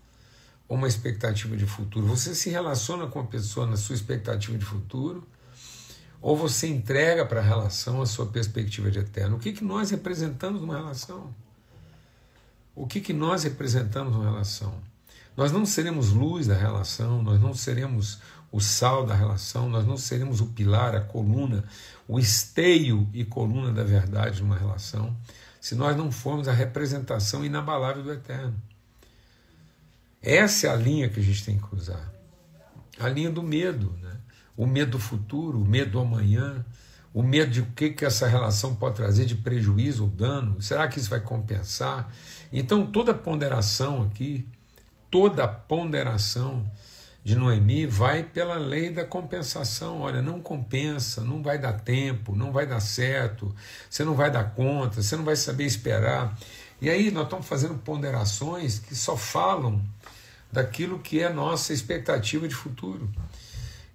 ou 0.69 0.77
uma 0.77 0.87
expectativa 0.87 1.57
de 1.57 1.65
futuro? 1.65 2.07
Você 2.09 2.35
se 2.35 2.51
relaciona 2.51 3.07
com 3.07 3.21
a 3.21 3.25
pessoa 3.25 3.67
na 3.67 3.79
sua 3.79 3.95
expectativa 3.95 4.59
de 4.59 4.67
futuro 4.67 5.27
ou 6.21 6.37
você 6.37 6.67
entrega 6.67 7.25
para 7.25 7.41
a 7.41 7.43
relação 7.43 8.03
a 8.03 8.07
sua 8.07 8.27
perspectiva 8.27 8.91
de 8.91 8.99
eterno? 8.99 9.37
O 9.37 9.39
que, 9.39 9.53
que 9.53 9.65
nós 9.65 9.91
representamos 9.91 10.61
numa 10.61 10.77
relação? 10.77 11.33
O 12.75 12.87
que, 12.87 13.01
que 13.01 13.13
nós 13.13 13.45
representamos 13.45 14.13
numa 14.13 14.25
relação? 14.25 14.75
Nós 15.37 15.53
não 15.53 15.65
seremos 15.65 16.11
luz 16.11 16.47
da 16.47 16.55
relação, 16.55 17.23
nós 17.23 17.41
não 17.41 17.55
seremos 17.55 18.19
o 18.51 18.61
sal 18.61 19.07
da 19.07 19.15
relação, 19.15 19.69
nós 19.69 19.87
não 19.87 19.97
seremos 19.97 20.41
o 20.41 20.47
pilar, 20.47 20.95
a 20.95 21.01
coluna, 21.01 21.65
o 22.09 22.19
esteio 22.19 23.09
e 23.13 23.25
coluna 23.25 23.73
da 23.73 23.85
verdade 23.85 24.43
numa 24.43 24.57
relação, 24.57 25.17
se 25.61 25.75
nós 25.75 25.97
não 25.97 26.11
formos 26.11 26.49
a 26.49 26.53
representação 26.53 27.45
inabalável 27.45 28.03
do 28.03 28.13
eterno. 28.13 28.55
Essa 30.23 30.67
é 30.67 30.71
a 30.71 30.77
linha 30.77 31.09
que 31.09 31.21
a 31.21 31.23
gente 31.23 31.45
tem 31.45 31.57
que 31.57 31.63
cruzar. 31.63 32.13
A 32.99 33.09
linha 33.09 33.31
do 33.31 33.43
medo, 33.43 33.95
né? 34.03 34.17
O 34.59 34.67
medo 34.67 34.91
do 34.91 34.99
futuro, 34.99 35.59
o 35.59 35.65
medo 35.65 35.93
do 35.93 36.01
amanhã, 36.01 36.63
o 37.15 37.23
medo 37.23 37.51
de 37.51 37.63
o 37.63 37.67
que, 37.75 37.89
que 37.89 38.05
essa 38.05 38.29
relação 38.29 38.75
pode 38.75 38.97
trazer 38.97 39.25
de 39.25 39.37
prejuízo 39.37 40.03
ou 40.05 40.11
dano, 40.11 40.61
será 40.61 40.87
que 40.87 40.99
isso 40.99 41.09
vai 41.09 41.21
compensar? 41.21 42.13
Então, 42.53 42.85
toda 42.85 43.15
ponderação 43.15 44.03
aqui 44.03 44.47
toda 45.11 45.49
ponderação 45.49 46.71
de 47.25 47.35
Noemi 47.35 47.87
vai 47.87 48.23
pela 48.23 48.55
lei 48.55 48.91
da 48.91 49.05
compensação. 49.05 50.01
Olha, 50.01 50.23
não 50.23 50.41
compensa, 50.41 51.23
não 51.23 51.43
vai 51.43 51.59
dar 51.59 51.75
tempo, 51.75 52.35
não 52.35 52.53
vai 52.53 52.67
dar 52.67 52.81
certo, 52.81 53.55
você 53.89 54.05
não 54.05 54.15
vai 54.15 54.31
dar 54.31 54.55
conta, 54.55 55.03
você 55.03 55.17
não 55.17 55.25
vai 55.25 55.37
saber 55.37 55.65
esperar. 55.65 56.39
E 56.81 56.89
aí 56.89 57.11
nós 57.11 57.25
estamos 57.25 57.47
fazendo 57.47 57.75
ponderações 57.79 58.79
que 58.79 58.95
só 58.95 59.17
falam 59.17 59.83
daquilo 60.51 60.99
que 60.99 61.21
é 61.21 61.29
nossa 61.29 61.73
expectativa 61.73 62.47
de 62.49 62.55
futuro. 62.55 63.11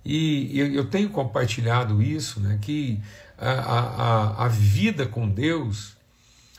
E 0.05 0.59
eu 0.59 0.85
tenho 0.85 1.09
compartilhado 1.09 2.01
isso, 2.01 2.39
né, 2.41 2.59
que 2.61 2.99
a, 3.37 3.51
a, 3.51 4.45
a 4.45 4.47
vida 4.47 5.05
com 5.05 5.29
Deus 5.29 5.93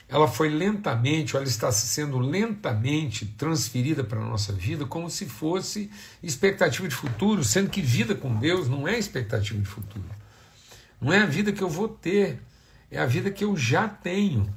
ela 0.07 0.27
foi 0.27 0.49
lentamente, 0.49 1.35
ela 1.35 1.45
está 1.45 1.71
sendo 1.71 2.19
lentamente 2.19 3.25
transferida 3.25 4.03
para 4.03 4.19
a 4.19 4.25
nossa 4.25 4.53
vida 4.53 4.85
como 4.85 5.09
se 5.09 5.25
fosse 5.25 5.89
expectativa 6.21 6.87
de 6.87 6.95
futuro, 6.95 7.43
sendo 7.43 7.69
que 7.69 7.81
vida 7.81 8.13
com 8.13 8.35
Deus 8.35 8.69
não 8.69 8.87
é 8.87 8.97
expectativa 8.99 9.59
de 9.59 9.67
futuro. 9.67 10.05
Não 11.01 11.11
é 11.11 11.21
a 11.21 11.25
vida 11.25 11.51
que 11.51 11.61
eu 11.61 11.69
vou 11.69 11.89
ter, 11.89 12.39
é 12.91 12.99
a 12.99 13.05
vida 13.05 13.31
que 13.31 13.43
eu 13.43 13.57
já 13.57 13.87
tenho. 13.87 14.47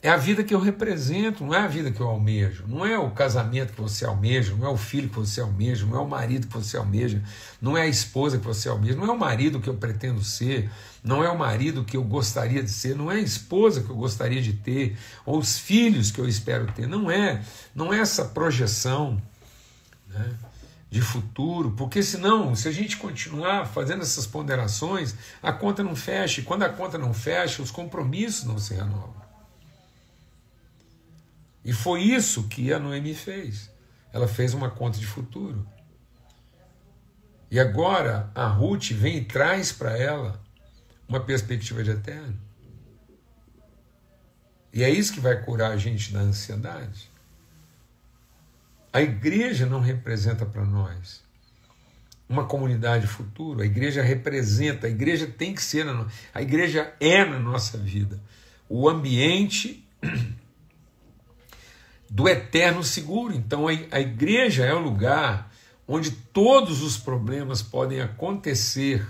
É 0.00 0.08
a 0.08 0.16
vida 0.16 0.44
que 0.44 0.54
eu 0.54 0.60
represento, 0.60 1.44
não 1.44 1.52
é 1.52 1.58
a 1.58 1.66
vida 1.66 1.90
que 1.90 2.00
eu 2.00 2.06
almejo, 2.06 2.64
não 2.68 2.86
é 2.86 2.96
o 2.96 3.10
casamento 3.10 3.72
que 3.72 3.80
você 3.80 4.04
almeja, 4.04 4.54
não 4.54 4.64
é 4.64 4.70
o 4.70 4.76
filho 4.76 5.08
que 5.08 5.16
você 5.16 5.40
almeja, 5.40 5.84
não 5.84 5.96
é 5.96 6.00
o 6.00 6.08
marido 6.08 6.46
que 6.46 6.54
você 6.54 6.76
almeja, 6.76 7.20
não 7.60 7.76
é 7.76 7.82
a 7.82 7.86
esposa 7.88 8.38
que 8.38 8.46
você 8.46 8.68
almeja, 8.68 8.96
não 8.96 9.06
é 9.06 9.10
o 9.10 9.18
marido 9.18 9.58
que 9.58 9.68
eu 9.68 9.74
pretendo 9.74 10.22
ser, 10.22 10.70
não 11.02 11.24
é 11.24 11.28
o 11.28 11.36
marido 11.36 11.84
que 11.84 11.96
eu 11.96 12.04
gostaria 12.04 12.62
de 12.62 12.70
ser, 12.70 12.94
não 12.94 13.10
é 13.10 13.16
a 13.16 13.20
esposa 13.20 13.82
que 13.82 13.90
eu 13.90 13.96
gostaria 13.96 14.40
de 14.40 14.52
ter, 14.52 14.96
ou 15.26 15.36
os 15.36 15.58
filhos 15.58 16.12
que 16.12 16.20
eu 16.20 16.28
espero 16.28 16.66
ter, 16.72 16.86
não 16.86 17.10
é, 17.10 17.42
não 17.74 17.92
é 17.92 17.98
essa 17.98 18.24
projeção 18.24 19.20
né, 20.06 20.30
de 20.88 21.00
futuro, 21.00 21.72
porque 21.72 22.04
senão, 22.04 22.54
se 22.54 22.68
a 22.68 22.72
gente 22.72 22.98
continuar 22.98 23.66
fazendo 23.66 24.02
essas 24.02 24.28
ponderações, 24.28 25.16
a 25.42 25.52
conta 25.52 25.82
não 25.82 25.96
fecha, 25.96 26.40
e 26.40 26.44
quando 26.44 26.62
a 26.62 26.68
conta 26.68 26.96
não 26.96 27.12
fecha, 27.12 27.60
os 27.60 27.72
compromissos 27.72 28.44
não 28.44 28.58
se 28.58 28.74
renovam. 28.74 29.17
E 31.64 31.72
foi 31.72 32.02
isso 32.02 32.48
que 32.48 32.72
a 32.72 32.78
Noemi 32.78 33.14
fez. 33.14 33.70
Ela 34.12 34.26
fez 34.26 34.54
uma 34.54 34.70
conta 34.70 34.98
de 34.98 35.06
futuro. 35.06 35.66
E 37.50 37.58
agora 37.58 38.30
a 38.34 38.46
Ruth 38.46 38.90
vem 38.90 39.18
e 39.18 39.24
traz 39.24 39.72
para 39.72 39.96
ela 39.96 40.40
uma 41.08 41.20
perspectiva 41.20 41.82
de 41.82 41.90
eterno. 41.90 42.38
E 44.72 44.82
é 44.82 44.90
isso 44.90 45.12
que 45.12 45.20
vai 45.20 45.42
curar 45.42 45.72
a 45.72 45.76
gente 45.76 46.12
da 46.12 46.20
ansiedade. 46.20 47.10
A 48.92 49.00
igreja 49.00 49.66
não 49.66 49.80
representa 49.80 50.44
para 50.44 50.64
nós 50.64 51.22
uma 52.28 52.44
comunidade 52.46 53.06
futuro. 53.06 53.62
A 53.62 53.66
igreja 53.66 54.02
representa, 54.02 54.86
a 54.86 54.90
igreja 54.90 55.26
tem 55.26 55.54
que 55.54 55.62
ser, 55.62 55.86
a 56.34 56.42
igreja 56.42 56.94
é 57.00 57.24
na 57.24 57.38
nossa 57.38 57.78
vida 57.78 58.20
o 58.68 58.88
ambiente 58.88 59.84
do 62.08 62.28
eterno 62.28 62.82
seguro. 62.82 63.34
Então 63.34 63.66
a 63.68 64.00
igreja 64.00 64.64
é 64.64 64.74
o 64.74 64.80
lugar 64.80 65.50
onde 65.86 66.10
todos 66.10 66.82
os 66.82 66.96
problemas 66.96 67.62
podem 67.62 68.00
acontecer 68.00 69.06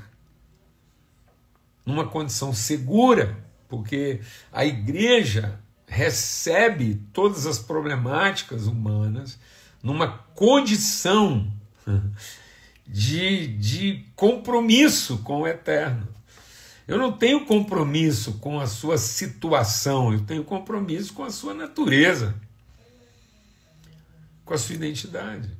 numa 1.84 2.06
condição 2.06 2.52
segura, 2.52 3.36
porque 3.68 4.20
a 4.52 4.64
igreja 4.64 5.58
recebe 5.86 7.00
todas 7.12 7.46
as 7.46 7.58
problemáticas 7.58 8.66
humanas 8.66 9.38
numa 9.82 10.08
condição 10.34 11.50
de, 12.86 13.46
de 13.56 14.04
compromisso 14.14 15.18
com 15.18 15.42
o 15.42 15.46
eterno. 15.46 16.06
Eu 16.86 16.96
não 16.96 17.12
tenho 17.12 17.44
compromisso 17.44 18.34
com 18.34 18.60
a 18.60 18.66
sua 18.66 18.96
situação, 18.96 20.12
eu 20.12 20.20
tenho 20.20 20.44
compromisso 20.44 21.12
com 21.12 21.24
a 21.24 21.30
sua 21.30 21.52
natureza, 21.52 22.34
com 24.48 24.54
a 24.54 24.58
sua 24.58 24.74
identidade. 24.74 25.50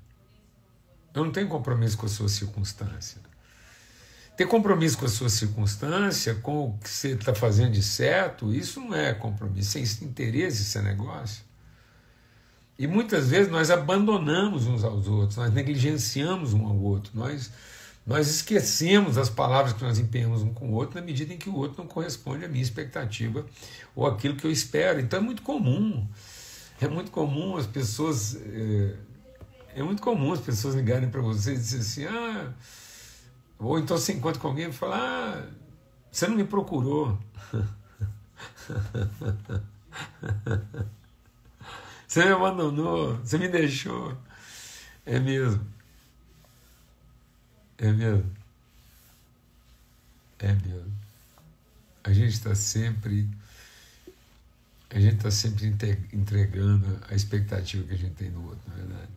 Eu 1.14 1.24
não 1.24 1.31
tenho 1.31 1.46
compromisso 1.46 1.96
com 1.98 2.07
a 2.07 2.09
sua 2.09 2.29
circunstância. 2.29 3.20
Ter 4.35 4.46
compromisso 4.46 4.96
com 4.96 5.05
a 5.05 5.09
sua 5.09 5.29
circunstância, 5.29 6.35
com 6.37 6.68
o 6.68 6.79
que 6.79 6.88
você 6.88 7.09
está 7.09 7.35
fazendo 7.35 7.72
de 7.72 7.83
certo, 7.83 8.53
isso 8.53 8.81
não 8.81 8.94
é 8.94 9.12
compromisso, 9.12 9.72
sem 9.72 9.83
interesse, 10.07 10.62
isso 10.62 10.79
é 10.79 10.83
negócio. 10.83 11.44
E 12.79 12.87
muitas 12.87 13.29
vezes 13.29 13.51
nós 13.51 13.70
abandonamos 13.70 14.66
uns 14.66 14.85
aos 14.85 15.09
outros, 15.09 15.37
nós 15.37 15.53
negligenciamos 15.53 16.55
um 16.55 16.64
ao 16.66 16.77
outro, 16.77 17.11
nós, 17.12 17.51
nós 18.07 18.29
esquecemos 18.29 19.18
as 19.18 19.29
palavras 19.29 19.72
que 19.72 19.83
nós 19.83 19.98
empenhamos 19.98 20.42
um 20.42 20.55
com 20.55 20.70
o 20.70 20.74
outro 20.74 21.01
na 21.01 21.05
medida 21.05 21.35
em 21.35 21.37
que 21.37 21.51
o 21.51 21.57
outro 21.57 21.83
não 21.83 21.88
corresponde 21.88 22.44
à 22.44 22.48
minha 22.48 22.62
expectativa 22.62 23.44
ou 23.96 24.07
aquilo 24.07 24.37
que 24.37 24.46
eu 24.46 24.53
espero. 24.53 25.01
Então 25.01 25.18
é 25.18 25.22
muito 25.22 25.42
comum, 25.42 26.07
é 26.81 26.88
muito 26.88 27.11
comum 27.11 27.57
as 27.57 27.67
pessoas. 27.67 28.37
É, 28.37 28.97
é 29.77 29.83
muito 29.83 30.03
comum 30.03 30.33
as 30.33 30.41
pessoas 30.41 30.75
ligarem 30.75 31.11
para 31.11 31.21
você 31.21 31.53
e 31.53 31.57
dizer 31.57 31.79
assim, 31.79 32.05
ah, 32.07 32.53
ou 33.59 33.79
então 33.79 33.97
você 33.97 34.12
encontra 34.12 34.41
com 34.41 34.49
alguém 34.49 34.69
e 34.69 34.73
fala, 34.73 34.97
ah, 34.97 35.47
você 36.11 36.27
não 36.27 36.37
me 36.37 36.45
procurou. 36.45 37.19
Você 42.09 42.25
me 42.25 42.33
abandonou, 42.33 43.19
você 43.19 43.37
me 43.37 43.49
deixou. 43.49 44.17
É 45.05 45.21
mesmo. 45.21 45.64
É 47.77 47.93
mesmo. 47.93 48.35
É 50.38 50.53
mesmo. 50.55 50.93
A 52.03 52.12
gente 52.12 52.33
está 52.33 52.55
sempre. 52.55 53.29
A 54.90 54.98
gente 54.98 55.16
está 55.16 55.31
sempre 55.31 55.66
entregando 56.12 56.98
a 57.11 57.14
expectativa 57.14 57.87
que 57.87 57.94
a 57.94 57.98
gente 57.98 58.14
tem 58.14 58.31
no 58.31 58.42
outro, 58.46 58.61
na 58.68 58.74
é 58.74 58.79
verdade. 58.79 59.12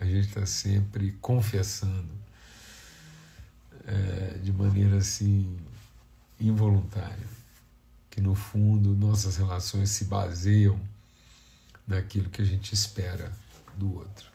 A 0.00 0.04
gente 0.06 0.28
está 0.28 0.46
sempre 0.46 1.12
confessando 1.20 2.10
é, 3.86 4.38
de 4.38 4.52
maneira 4.52 4.96
assim 4.96 5.58
involuntária 6.40 7.42
que 8.10 8.20
no 8.20 8.34
fundo 8.34 8.94
nossas 8.94 9.36
relações 9.36 9.90
se 9.90 10.04
baseiam 10.04 10.78
naquilo 11.86 12.28
que 12.30 12.42
a 12.42 12.44
gente 12.44 12.72
espera 12.74 13.32
do 13.76 13.94
outro. 13.94 14.30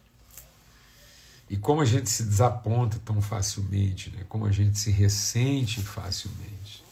E 1.50 1.58
como 1.58 1.82
a 1.82 1.86
gente 1.86 2.10
se 2.10 2.24
desaponta 2.24 3.00
tão 3.06 3.22
facilmente, 3.22 4.10
né? 4.10 4.26
como 4.28 4.46
a 4.46 4.52
gente 4.52 4.78
se 4.78 4.92
ressente 4.92 5.82
facilmente 5.82 6.87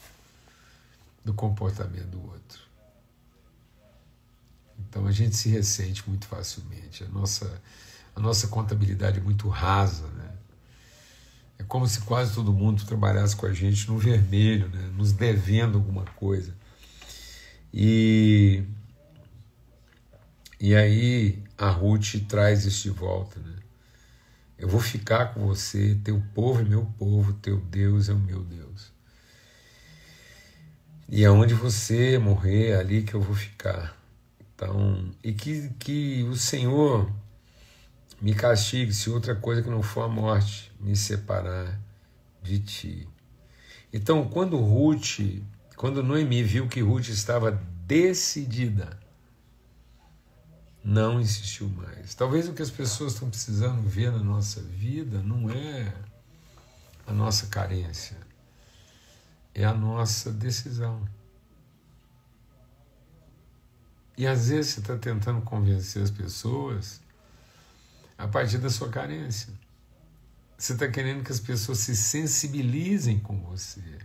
do 1.26 1.34
comportamento 1.34 2.06
do 2.06 2.22
outro. 2.22 2.60
Então 4.78 5.06
a 5.06 5.10
gente 5.10 5.34
se 5.34 5.48
ressente 5.48 6.08
muito 6.08 6.24
facilmente. 6.24 7.02
A 7.02 7.08
nossa, 7.08 7.60
a 8.14 8.20
nossa 8.20 8.46
contabilidade 8.46 9.18
é 9.18 9.20
muito 9.20 9.48
rasa. 9.48 10.06
Né? 10.06 10.30
É 11.58 11.64
como 11.64 11.84
se 11.88 12.00
quase 12.02 12.32
todo 12.32 12.52
mundo 12.52 12.86
trabalhasse 12.86 13.34
com 13.34 13.44
a 13.44 13.52
gente 13.52 13.88
no 13.88 13.98
vermelho, 13.98 14.68
né? 14.68 14.88
nos 14.96 15.12
devendo 15.12 15.78
alguma 15.78 16.04
coisa. 16.04 16.54
E 17.74 18.62
e 20.60 20.76
aí 20.76 21.42
a 21.58 21.68
Ruth 21.68 22.24
traz 22.28 22.64
isso 22.64 22.84
de 22.84 22.90
volta, 22.90 23.40
né? 23.40 23.56
Eu 24.56 24.68
vou 24.68 24.80
ficar 24.80 25.34
com 25.34 25.46
você, 25.46 25.98
teu 26.02 26.22
povo 26.34 26.60
é 26.60 26.64
meu 26.64 26.86
povo, 26.98 27.34
teu 27.34 27.60
Deus 27.60 28.08
é 28.08 28.14
o 28.14 28.18
meu 28.18 28.42
Deus. 28.42 28.95
E 31.08 31.24
aonde 31.24 31.54
você 31.54 32.18
morrer, 32.18 32.70
é 32.70 32.76
ali 32.76 33.02
que 33.02 33.14
eu 33.14 33.20
vou 33.20 33.34
ficar. 33.34 33.96
Então, 34.54 35.10
e 35.22 35.32
que, 35.32 35.70
que 35.78 36.22
o 36.24 36.36
Senhor 36.36 37.10
me 38.20 38.34
castigue 38.34 38.92
se 38.92 39.10
outra 39.10 39.34
coisa 39.34 39.62
que 39.62 39.70
não 39.70 39.82
for 39.82 40.02
a 40.02 40.08
morte 40.08 40.72
me 40.80 40.96
separar 40.96 41.78
de 42.42 42.58
ti. 42.58 43.08
Então, 43.92 44.28
quando 44.28 44.56
Ruth, 44.56 45.20
quando 45.76 46.02
Noemi 46.02 46.42
viu 46.42 46.68
que 46.68 46.80
Ruth 46.80 47.08
estava 47.08 47.52
decidida 47.86 48.98
não 50.86 51.20
insistiu 51.20 51.68
mais. 51.68 52.14
Talvez 52.14 52.48
o 52.48 52.52
que 52.52 52.62
as 52.62 52.70
pessoas 52.70 53.12
estão 53.12 53.28
precisando 53.28 53.82
ver 53.82 54.12
na 54.12 54.22
nossa 54.22 54.62
vida 54.62 55.20
não 55.20 55.50
é 55.50 55.92
a 57.04 57.12
nossa 57.12 57.46
carência, 57.46 58.16
é 59.56 59.64
a 59.64 59.72
nossa 59.72 60.30
decisão. 60.30 61.08
E 64.18 64.26
às 64.26 64.50
vezes 64.50 64.72
você 64.74 64.80
está 64.80 64.98
tentando 64.98 65.40
convencer 65.40 66.02
as 66.02 66.10
pessoas 66.10 67.00
a 68.18 68.28
partir 68.28 68.58
da 68.58 68.68
sua 68.68 68.90
carência. 68.90 69.50
Você 70.58 70.74
está 70.74 70.86
querendo 70.88 71.24
que 71.24 71.32
as 71.32 71.40
pessoas 71.40 71.78
se 71.78 71.96
sensibilizem 71.96 73.18
com 73.18 73.40
você. 73.44 73.98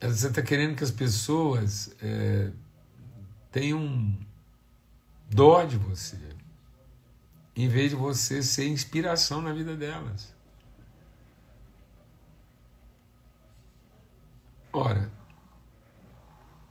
Você 0.00 0.28
está 0.28 0.40
querendo 0.40 0.76
que 0.76 0.84
as 0.84 0.90
pessoas 0.90 1.94
é, 2.00 2.50
tenham 3.52 4.18
dó 5.30 5.62
de 5.62 5.76
você, 5.76 6.18
em 7.54 7.68
vez 7.68 7.90
de 7.90 7.96
você 7.96 8.42
ser 8.42 8.66
inspiração 8.66 9.42
na 9.42 9.52
vida 9.52 9.76
delas. 9.76 10.33
Ora, 14.74 15.08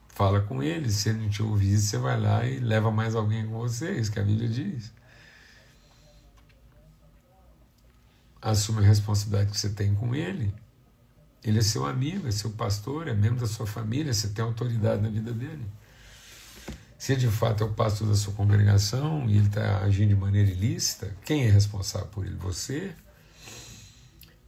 fala 0.08 0.42
com 0.42 0.62
ele, 0.62 0.90
se 0.90 1.08
ele 1.08 1.22
não 1.22 1.30
te 1.30 1.42
ouvir, 1.42 1.78
você 1.78 1.96
vai 1.96 2.20
lá 2.20 2.44
e 2.44 2.60
leva 2.60 2.90
mais 2.90 3.14
alguém 3.14 3.46
com 3.46 3.58
você, 3.58 3.92
isso 3.92 4.12
que 4.12 4.20
a 4.20 4.22
Bíblia 4.22 4.46
diz. 4.46 4.92
Assume 8.42 8.80
a 8.80 8.86
responsabilidade 8.86 9.52
que 9.52 9.58
você 9.58 9.70
tem 9.70 9.94
com 9.94 10.14
ele. 10.14 10.52
Ele 11.42 11.60
é 11.60 11.62
seu 11.62 11.86
amigo, 11.86 12.28
é 12.28 12.30
seu 12.30 12.50
pastor, 12.50 13.08
é 13.08 13.14
membro 13.14 13.40
da 13.40 13.46
sua 13.46 13.66
família, 13.66 14.12
você 14.12 14.28
tem 14.28 14.44
autoridade 14.44 15.00
na 15.00 15.08
vida 15.08 15.32
dele. 15.32 15.66
Se 16.98 17.16
de 17.16 17.28
fato 17.28 17.64
é 17.64 17.66
o 17.66 17.72
pastor 17.72 18.06
da 18.06 18.14
sua 18.14 18.34
congregação 18.34 19.30
e 19.30 19.38
ele 19.38 19.46
está 19.46 19.78
agindo 19.78 20.10
de 20.10 20.16
maneira 20.16 20.50
ilícita, 20.50 21.10
quem 21.24 21.46
é 21.46 21.50
responsável 21.50 22.08
por 22.08 22.26
ele? 22.26 22.36
Você? 22.36 22.94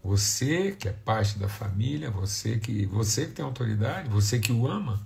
Você 0.06 0.70
que 0.70 0.88
é 0.88 0.92
parte 0.92 1.36
da 1.36 1.48
família, 1.48 2.12
você 2.12 2.58
que 2.58 2.86
você 2.86 3.26
que 3.26 3.32
tem 3.32 3.44
autoridade, 3.44 4.08
você 4.08 4.38
que 4.38 4.52
o 4.52 4.68
ama. 4.68 5.04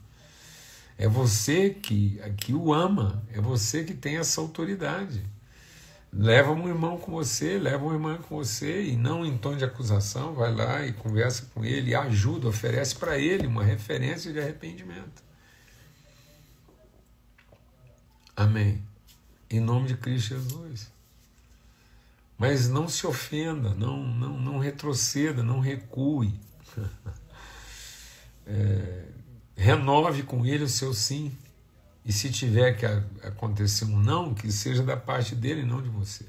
É 0.98 1.08
você 1.08 1.70
que, 1.70 2.20
que 2.36 2.52
o 2.52 2.74
ama, 2.74 3.24
é 3.32 3.40
você 3.40 3.82
que 3.82 3.94
tem 3.94 4.18
essa 4.18 4.42
autoridade. 4.42 5.24
Leva 6.12 6.52
um 6.52 6.68
irmão 6.68 6.98
com 6.98 7.12
você, 7.12 7.58
leva 7.58 7.82
uma 7.82 7.94
irmã 7.94 8.18
com 8.18 8.36
você 8.36 8.84
e 8.84 8.96
não 8.96 9.24
em 9.24 9.38
tom 9.38 9.56
de 9.56 9.64
acusação, 9.64 10.34
vai 10.34 10.54
lá 10.54 10.84
e 10.84 10.92
conversa 10.92 11.48
com 11.54 11.64
ele, 11.64 11.94
ajuda, 11.94 12.48
oferece 12.48 12.94
para 12.94 13.18
ele 13.18 13.46
uma 13.46 13.64
referência 13.64 14.30
de 14.30 14.38
arrependimento. 14.38 15.22
Amém. 18.36 18.82
Em 19.48 19.60
nome 19.60 19.88
de 19.88 19.96
Cristo 19.96 20.34
Jesus. 20.34 20.99
Mas 22.40 22.70
não 22.70 22.88
se 22.88 23.06
ofenda, 23.06 23.74
não, 23.74 24.02
não, 24.02 24.40
não 24.40 24.58
retroceda, 24.58 25.42
não 25.42 25.60
recue. 25.60 26.34
É, 28.52 29.04
renove 29.54 30.24
com 30.24 30.44
ele 30.44 30.64
o 30.64 30.68
seu 30.68 30.92
sim. 30.92 31.30
E 32.04 32.12
se 32.12 32.30
tiver 32.30 32.72
que 32.72 32.84
acontecer 33.24 33.84
um 33.84 33.96
não, 33.96 34.34
que 34.34 34.50
seja 34.50 34.82
da 34.82 34.96
parte 34.96 35.36
dele 35.36 35.60
e 35.60 35.64
não 35.64 35.80
de 35.80 35.88
você. 35.88 36.24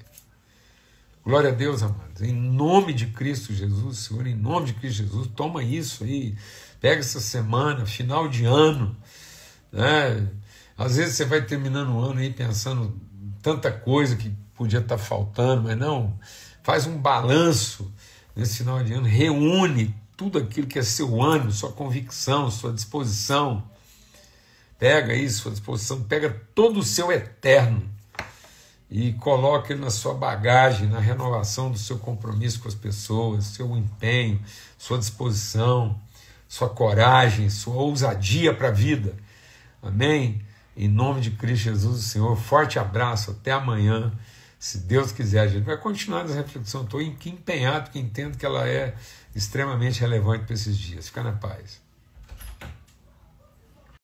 Glória 1.26 1.50
a 1.50 1.54
Deus, 1.54 1.82
amados. 1.82 2.22
Em 2.22 2.32
nome 2.32 2.94
de 2.94 3.08
Cristo 3.08 3.54
Jesus, 3.54 3.98
Senhor, 4.00 4.28
em 4.28 4.36
nome 4.36 4.68
de 4.68 4.74
Cristo 4.76 4.98
Jesus, 4.98 5.28
toma 5.36 5.64
isso 5.64 6.04
aí. 6.04 6.38
Pega 6.80 7.00
essa 7.00 7.20
semana, 7.20 7.88
final 7.88 8.30
de 8.30 8.46
ano, 8.46 8.96
né? 9.72 10.30
Às 10.78 10.98
vezes 10.98 11.16
você 11.16 11.26
vai 11.26 11.44
terminando 11.44 11.90
o 11.96 12.00
ano 12.02 12.20
aí 12.20 12.32
pensando 12.32 12.96
tanta 13.42 13.72
coisa 13.72 14.16
que 14.16 14.32
podia 14.62 14.78
estar 14.78 14.96
tá 14.96 15.04
faltando, 15.04 15.64
mas 15.64 15.78
não. 15.78 16.14
Faz 16.62 16.86
um 16.86 16.96
balanço 16.96 17.92
nesse 18.36 18.58
final 18.58 18.84
de 18.84 18.94
ano, 18.94 19.08
reúne 19.08 19.96
tudo 20.16 20.38
aquilo 20.38 20.68
que 20.68 20.78
é 20.78 20.84
seu 20.84 21.20
ânimo, 21.20 21.52
sua 21.52 21.72
convicção, 21.72 22.52
sua 22.52 22.72
disposição. 22.72 23.64
Pega 24.78 25.16
isso, 25.16 25.42
sua 25.42 25.52
disposição, 25.52 26.04
pega 26.04 26.30
todo 26.54 26.80
o 26.80 26.84
seu 26.84 27.12
eterno 27.12 27.90
e 28.90 29.14
coloca 29.14 29.74
ele 29.74 29.82
na 29.82 29.90
sua 29.90 30.14
bagagem, 30.14 30.88
na 30.88 31.00
renovação 31.00 31.72
do 31.72 31.78
seu 31.80 31.98
compromisso 31.98 32.60
com 32.60 32.68
as 32.68 32.76
pessoas, 32.76 33.46
seu 33.46 33.76
empenho, 33.76 34.40
sua 34.78 35.00
disposição, 35.00 36.00
sua 36.48 36.70
coragem, 36.70 37.50
sua 37.50 37.76
ousadia 37.76 38.54
para 38.54 38.68
a 38.68 38.72
vida. 38.72 39.16
Amém? 39.82 40.40
Em 40.78 40.88
nome 40.88 41.20
de 41.20 41.32
Cristo 41.32 41.64
Jesus, 41.64 42.04
Senhor, 42.06 42.38
forte 42.38 42.78
abraço, 42.78 43.32
até 43.32 43.52
amanhã. 43.52 44.12
Se 44.62 44.78
Deus 44.78 45.12
quiser, 45.12 45.40
a 45.40 45.48
gente 45.48 45.64
vai 45.64 45.76
continuar 45.76 46.22
nessa 46.22 46.36
reflexão. 46.36 46.84
Estou 46.84 47.02
empenhado, 47.02 47.86
porque 47.86 47.98
entendo 47.98 48.38
que 48.38 48.46
ela 48.46 48.70
é 48.70 48.96
extremamente 49.36 50.00
relevante 50.00 50.46
para 50.46 50.54
esses 50.54 50.78
dias. 50.78 51.08
Fica 51.08 51.24
na 51.24 51.32
paz. 51.32 51.81